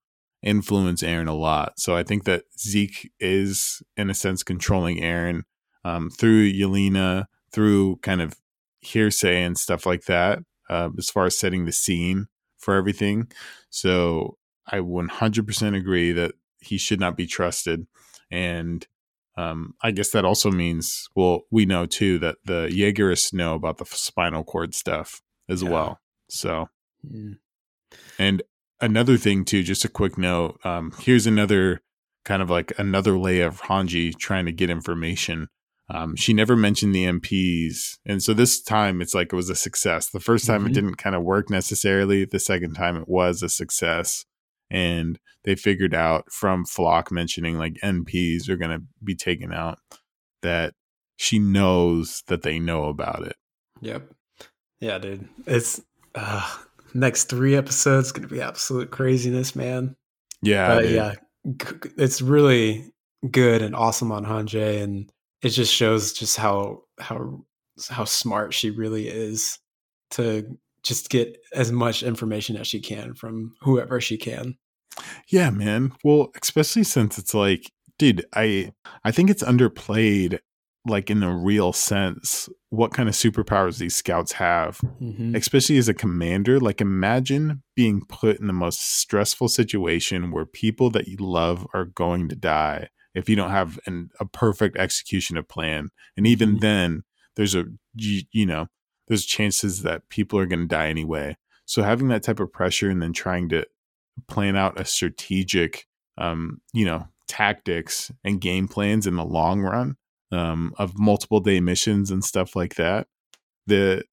[0.42, 1.78] influence Eren a lot.
[1.78, 5.42] So I think that Zeke is, in a sense, controlling Eren
[5.84, 8.34] um, through Yelena, through kind of
[8.80, 12.26] hearsay and stuff like that, uh, as far as setting the scene
[12.58, 13.30] for everything.
[13.68, 17.86] So I 100% agree that he should not be trusted.
[18.30, 18.86] And
[19.40, 23.78] um, I guess that also means, well, we know too that the Jaegerists know about
[23.78, 25.70] the spinal cord stuff as yeah.
[25.70, 26.00] well.
[26.28, 26.68] So
[27.06, 27.38] Mm.
[28.18, 28.42] And
[28.80, 30.58] another thing too, just a quick note.
[30.64, 31.80] Um, here's another
[32.24, 35.48] kind of like another layer of Hanji trying to get information.
[35.88, 39.56] Um, she never mentioned the MPs, and so this time it's like it was a
[39.56, 40.08] success.
[40.08, 40.70] The first time mm-hmm.
[40.70, 42.24] it didn't kind of work necessarily.
[42.24, 44.24] The second time it was a success,
[44.70, 49.78] and they figured out from Floch mentioning like MPs are going to be taken out
[50.42, 50.74] that
[51.16, 53.36] she knows that they know about it.
[53.80, 54.10] Yep.
[54.80, 55.28] Yeah, dude.
[55.46, 55.80] It's
[56.14, 56.48] uh,
[56.94, 59.96] next three episodes going to be absolute craziness, man.
[60.42, 61.14] Yeah, but yeah,
[61.98, 62.92] it's really
[63.30, 65.12] good and awesome on Hanji, and
[65.42, 67.44] it just shows just how how
[67.88, 69.58] how smart she really is
[70.12, 74.56] to just get as much information as she can from whoever she can.
[75.28, 75.92] Yeah, man.
[76.04, 78.72] Well, especially since it's like, dude, I
[79.04, 80.40] I think it's underplayed
[80.86, 85.34] like in a real sense what kind of superpowers these scouts have mm-hmm.
[85.34, 90.88] especially as a commander like imagine being put in the most stressful situation where people
[90.90, 95.36] that you love are going to die if you don't have an, a perfect execution
[95.36, 96.60] of plan and even mm-hmm.
[96.60, 97.02] then
[97.36, 98.66] there's a you, you know
[99.08, 101.36] there's chances that people are going to die anyway
[101.66, 103.66] so having that type of pressure and then trying to
[104.28, 105.86] plan out a strategic
[106.18, 109.96] um you know tactics and game plans in the long run
[110.32, 113.06] um, of multiple day missions and stuff like that.
[113.66, 114.04] The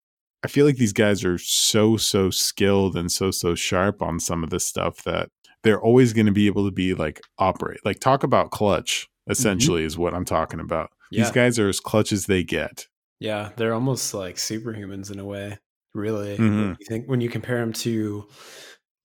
[0.44, 4.44] I feel like these guys are so so skilled and so so sharp on some
[4.44, 5.30] of this stuff that
[5.64, 7.80] they're always going to be able to be like operate.
[7.84, 9.32] Like talk about clutch mm-hmm.
[9.32, 9.88] essentially mm-hmm.
[9.88, 10.92] is what I'm talking about.
[11.12, 11.24] Yeah.
[11.24, 12.88] These guys are as clutch as they get.
[13.20, 15.58] Yeah, they're almost like superhumans in a way.
[15.96, 16.74] Really, mm-hmm.
[16.80, 18.28] you think when you compare them to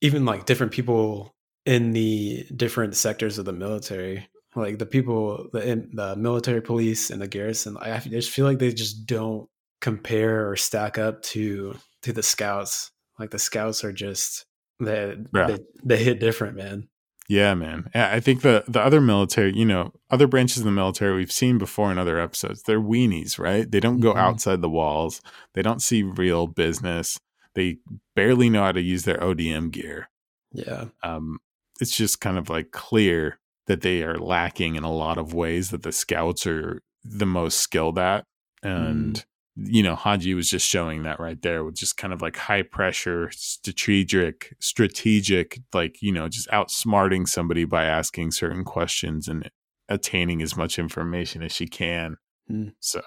[0.03, 1.35] even like different people
[1.65, 7.23] in the different sectors of the military like the people the the military police and
[7.23, 9.49] the garrison i just feel like they just don't
[9.83, 12.91] compare or stack up to to the scouts.
[13.19, 14.47] Like the scouts are just
[14.81, 15.47] they yeah.
[15.47, 16.89] they, they hit different man.
[17.29, 17.91] Yeah man.
[17.95, 21.59] I think the the other military you know other branches of the military we've seen
[21.59, 23.71] before in other episodes they're weenies right?
[23.71, 24.21] They don't go mm-hmm.
[24.21, 25.21] outside the walls.
[25.55, 27.19] They don't see real business
[27.55, 27.79] they
[28.17, 30.09] barely know how to use their odm gear
[30.53, 31.39] yeah um
[31.81, 35.71] it's just kind of like clear that they are lacking in a lot of ways
[35.71, 38.25] that the scouts are the most skilled at.
[38.63, 39.25] And, mm.
[39.57, 42.63] you know, Hanji was just showing that right there with just kind of like high
[42.63, 49.51] pressure, strategic, strategic, like, you know, just outsmarting somebody by asking certain questions and
[49.89, 52.17] attaining as much information as she can.
[52.51, 52.75] Mm.
[52.81, 53.03] So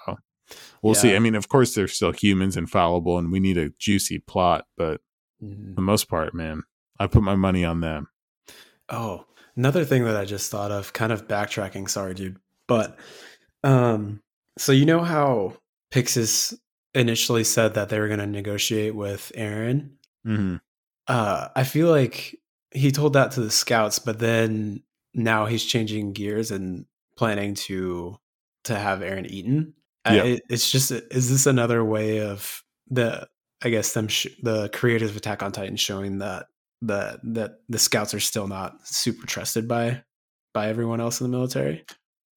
[0.82, 1.00] we'll yeah.
[1.00, 1.16] see.
[1.16, 4.66] I mean, of course, they're still humans and fallible, and we need a juicy plot,
[4.76, 5.00] but
[5.42, 5.70] mm.
[5.70, 6.62] for the most part, man,
[6.98, 8.08] I put my money on them.
[8.88, 9.26] Oh,
[9.56, 12.36] Another thing that I just thought of, kind of backtracking, sorry, dude.
[12.68, 12.98] But
[13.64, 14.20] um,
[14.58, 15.56] so you know how
[15.90, 16.54] Pyxis
[16.94, 19.92] initially said that they were going to negotiate with Eren.
[20.26, 20.56] Mm-hmm.
[21.08, 22.36] Uh, I feel like
[22.70, 24.82] he told that to the scouts, but then
[25.14, 26.84] now he's changing gears and
[27.16, 28.18] planning to
[28.64, 29.72] to have Eren eaten.
[30.14, 30.24] Yeah.
[30.24, 33.26] it, it's just is this another way of the
[33.62, 36.46] I guess them sh- the creators of Attack on Titan showing that
[36.82, 40.02] that that the scouts are still not super trusted by
[40.52, 41.84] by everyone else in the military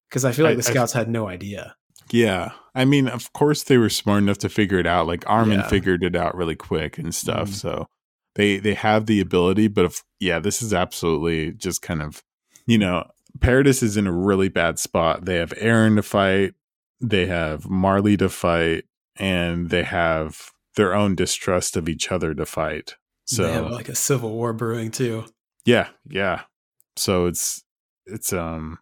[0.09, 1.75] because I feel like I, the scouts I, had no idea.
[2.11, 5.07] Yeah, I mean, of course they were smart enough to figure it out.
[5.07, 5.67] Like Armin yeah.
[5.67, 7.49] figured it out really quick and stuff.
[7.49, 7.53] Mm.
[7.53, 7.87] So
[8.35, 12.23] they they have the ability, but if yeah, this is absolutely just kind of
[12.65, 13.03] you know,
[13.41, 15.25] Paradis is in a really bad spot.
[15.25, 16.53] They have Eren to fight,
[17.01, 18.85] they have Marley to fight,
[19.15, 22.95] and they have their own distrust of each other to fight.
[23.25, 25.25] So they have like a civil war brewing too.
[25.65, 26.43] Yeah, yeah.
[26.95, 27.63] So it's
[28.05, 28.79] it's um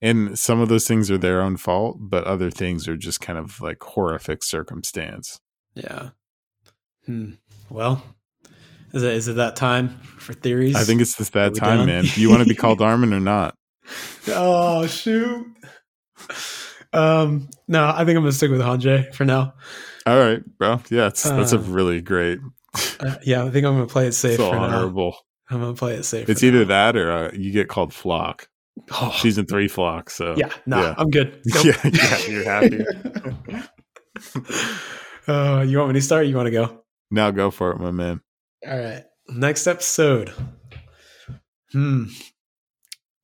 [0.00, 3.38] and some of those things are their own fault, but other things are just kind
[3.38, 5.40] of like horrific circumstance.
[5.74, 6.10] Yeah.
[7.06, 7.32] Hmm.
[7.70, 8.04] Well,
[8.92, 10.76] is it is it that time for theories?
[10.76, 11.86] I think it's just that time, done?
[11.86, 12.04] man.
[12.04, 13.54] Do you want to be called Armin or not?
[14.28, 15.46] oh shoot.
[16.94, 19.54] Um, no, I think I'm gonna stick with Hanji for now.
[20.06, 20.80] All right, bro.
[20.90, 22.38] Yeah, it's, that's a Uh, really great.
[23.00, 25.12] Uh, yeah, I think I'm gonna play it safe So for now.
[25.50, 26.28] I'm gonna play it safe.
[26.28, 26.92] It's either now.
[26.92, 28.46] that or uh, you get called Floch.
[28.90, 30.10] Oh, Season three Floch.
[30.10, 30.94] So yeah, nah, yeah.
[30.98, 31.40] I'm good.
[31.46, 31.64] Nope.
[31.64, 32.84] yeah, yeah, you're happy.
[35.28, 36.26] uh, you want me to start?
[36.26, 36.80] You want to go?
[37.10, 38.20] now go for it, my man.
[38.66, 39.04] All right.
[39.28, 40.32] Next episode.
[41.72, 42.04] Hmm.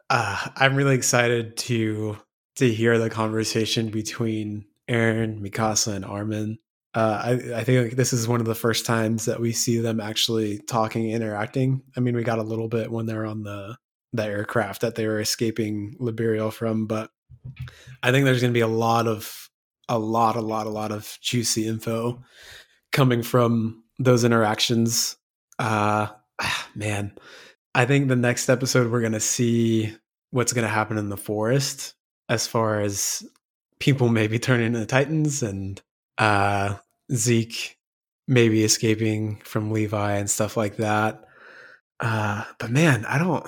[0.09, 2.16] Uh, I'm really excited to
[2.61, 6.58] to hear the conversation between Eren, Mikasa, and Armin.
[6.94, 10.00] Uh, I, I think this is one of the first times that we see them
[10.00, 11.82] actually talking, interacting.
[11.96, 13.76] I mean, we got a little bit when they're on the
[14.12, 17.11] the aircraft that they were escaping Liberio from, but
[18.02, 19.48] I think there's going to be a lot of
[19.88, 22.22] a lot, a lot, a lot of juicy info
[22.92, 25.16] coming from those interactions.
[25.58, 26.08] Uh,
[26.74, 27.12] man,
[27.74, 29.94] I think the next episode we're going to see
[30.30, 31.94] what's going to happen in the forest
[32.31, 33.22] as far as
[33.81, 35.83] people maybe turning into titans and
[36.16, 36.76] uh,
[37.12, 37.76] Zeke
[38.28, 41.24] maybe escaping from Levi and stuff like that.
[41.99, 43.45] Uh, but man, I don't.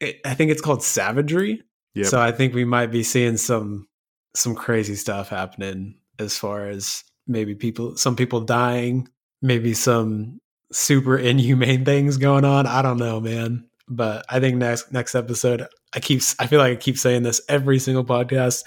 [0.00, 1.62] It, I think it's called savagery.
[1.94, 2.06] Yep.
[2.06, 3.86] So I think we might be seeing some
[4.34, 9.08] some crazy stuff happening as far as maybe people some people dying,
[9.42, 10.40] maybe some
[10.72, 12.66] super inhumane things going on.
[12.66, 13.68] I don't know, man.
[13.88, 17.40] But I think next next episode, I keep I feel like I keep saying this
[17.48, 18.64] every single podcast.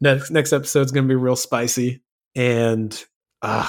[0.00, 2.02] Next next episode's gonna be real spicy,
[2.34, 2.92] and
[3.40, 3.68] uh,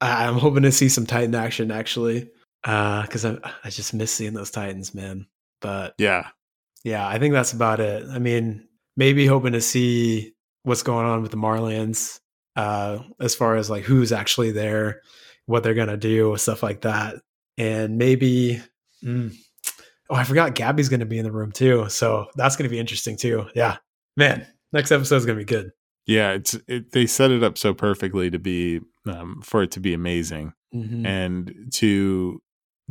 [0.00, 2.28] I, I'm hoping to see some Titan action actually,
[2.62, 5.26] because I I just miss seeing those Titans, man.
[5.60, 6.28] But yeah.
[6.84, 8.06] yeah, I think that's about it.
[8.10, 10.34] I mean, maybe hoping to see
[10.64, 12.18] what's going on with the Marleyans,
[12.56, 15.02] uh, as far as like who's actually there,
[15.46, 17.16] what they're gonna do, stuff like that,
[17.56, 18.60] and maybe.
[19.04, 19.36] Mm,
[20.10, 23.16] oh, I forgot Gabi's gonna be in the room too, so that's gonna be interesting
[23.16, 23.46] too.
[23.54, 23.76] Yeah,
[24.16, 25.70] man, next episode is gonna be good.
[26.06, 29.80] Yeah, it's it, they set it up so perfectly to be um, for it to
[29.80, 30.52] be amazing.
[30.74, 31.06] Mhm.
[31.06, 32.42] and to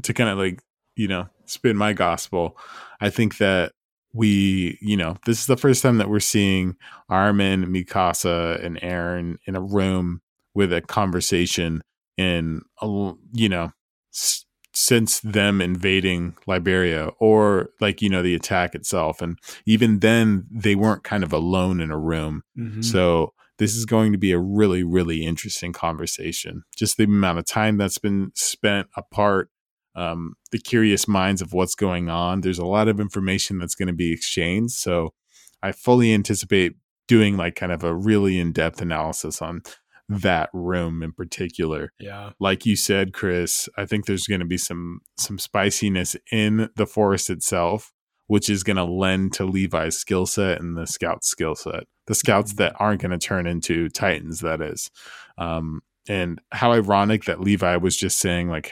[0.02, 0.64] to kind of like
[0.96, 2.58] you know spin my gospel
[3.02, 3.72] i think that
[4.14, 6.76] we you know this is the first time that we're seeing
[7.08, 10.22] armin mikasa and eren in a room
[10.56, 11.84] with a conversation
[12.18, 13.72] in a you know
[14.12, 14.44] s-
[14.80, 20.76] since them invading liberio or like you know the attack itself and even then they
[20.76, 22.84] weren't kind of alone in a room Mhm.
[22.86, 26.62] so this is going to be a really, really interesting conversation.
[26.76, 29.50] Just the amount of time that's been spent apart,
[29.96, 32.42] um, the curious minds of what's going on.
[32.42, 34.76] There's a lot of information that's going to be exchanged.
[34.76, 35.16] So
[35.64, 36.74] I fully anticipate
[37.08, 39.64] doing like kind of a really in depth analysis on
[40.10, 41.92] that room in particular.
[42.00, 46.70] Yeah, like you said chris i think there's going to be some some spiciness in
[46.76, 47.92] the forest itself
[48.28, 52.16] which is going to lend to levi's skill set and the scout's skill set the
[52.16, 54.90] scouts that aren't going to turn into titans that is.
[55.38, 58.72] Um and how ironic that levi was just saying like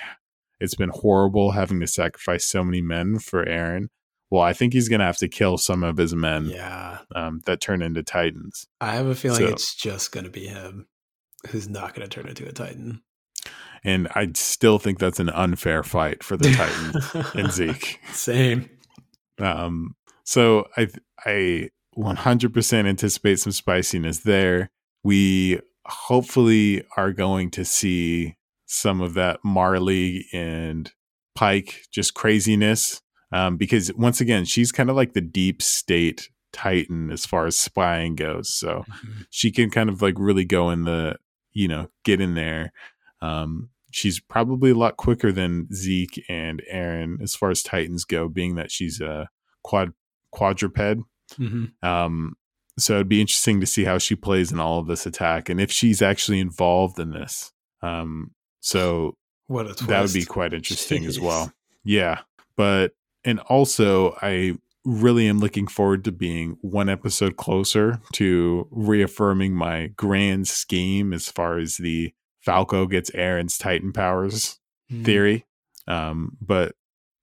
[0.59, 3.87] it's been horrible having to sacrifice so many men for eren.
[4.31, 6.99] Well i think he's going to have to kill some of his men yeah.
[7.13, 8.67] um, that turn into titans.
[8.79, 10.87] I have a feeling So- it's just gonna be him
[11.47, 13.01] who's not gonna turn into a Titan.
[13.83, 18.69] and i still think that's an unfair fight for the Titan and zeke Same.
[19.39, 20.87] Um, so I
[21.25, 24.69] I 100% anticipate some spiciness there.
[25.03, 28.35] We hopefully are going to see
[28.65, 30.91] some of that Marley and
[31.37, 33.01] Pieck just craziness.
[33.31, 37.57] Um, because once again, she's kind of like the deep state titan as far as
[37.59, 38.53] spying goes.
[38.53, 38.85] So
[39.29, 41.17] she can kind of like really go in the,
[41.55, 42.71] you know, get in there.
[43.21, 48.27] Um, she's probably a lot quicker than Zeke and Eren as far as Titans go,
[48.29, 49.29] being that she's a
[49.63, 49.93] quad
[50.31, 50.99] quadruped.
[51.39, 51.71] Mhm.
[51.83, 52.35] Um,
[52.77, 55.59] so it'd be interesting to see how she plays in all of this attack and
[55.61, 57.53] if she's actually involved in this.
[57.81, 59.15] Um, so
[59.47, 59.87] What a twist.
[59.87, 61.53] that would be quite interesting as well.
[61.85, 62.19] Yeah.
[62.57, 62.93] But,
[63.23, 69.87] and also, I really am looking forward to being one episode closer to reaffirming my
[69.87, 74.59] grand scheme as far as the Falco gets Eren's Titan powers
[74.91, 75.05] Mhm.
[75.05, 75.45] theory.
[75.87, 76.75] Um, but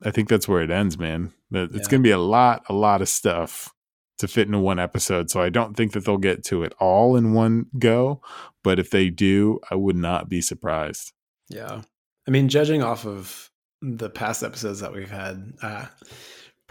[0.05, 1.33] I think that's where it ends, man.
[1.53, 1.79] It's Yeah.
[1.91, 3.73] going to be a lot, a lot of stuff
[4.19, 5.31] to fit into one episode.
[5.31, 8.21] So I don't think that they'll get to it all in one go.
[8.65, 11.13] But if they do, I would not be surprised.
[11.49, 11.83] Yeah.
[12.27, 13.51] I mean, judging off of
[13.81, 15.53] the past episodes that we've had.
[15.63, 15.87] Uh,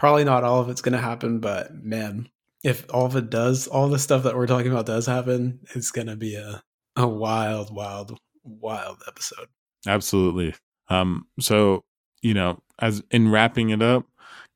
[0.02, 2.28] probably not all of it's going to happen, but man,
[2.64, 5.92] if all of it does, all the stuff that we're talking about does happen, it's
[5.92, 6.60] going to be a,
[6.96, 9.46] a wild, wild, wild episode.
[9.86, 10.56] Absolutely.
[10.88, 11.84] Um, so,
[12.20, 14.04] you know, as in wrapping it up,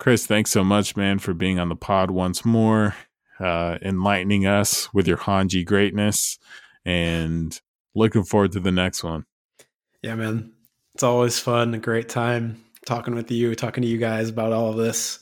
[0.01, 2.97] Chris, thanks so much, man, for being on the pod once more,
[3.38, 6.40] uh, enlightening us with your Hanji greatness,
[6.84, 7.61] and
[7.94, 9.26] looking forward to the next one.
[10.03, 10.55] Yeah, man.
[10.94, 14.70] It's always fun, a great time talking with you, talking to you guys about all
[14.70, 15.18] of this.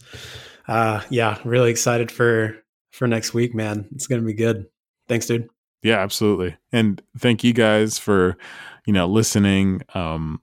[0.68, 2.56] Uh, yeah, really excited for
[2.92, 3.88] for next week, man.
[3.92, 4.66] It's gonna be good.
[5.08, 5.48] Thanks, dude.
[5.82, 6.56] Yeah, absolutely.
[6.72, 8.38] And thank you guys for,
[8.86, 9.82] you know, listening.
[9.92, 10.40] Um,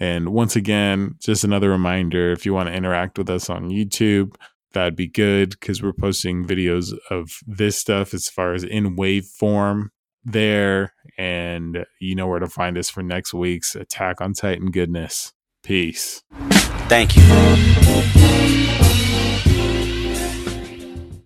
[0.00, 4.34] and once again, just another reminder if you want to interact with us on YouTube,
[4.72, 9.26] that'd be good because we're posting videos of this stuff as far as in wave
[9.26, 9.92] form
[10.24, 10.94] there.
[11.18, 15.34] And you know where to find us for next week's Attack on Titan goodness.
[15.62, 16.22] Peace.
[16.88, 18.87] Thank you.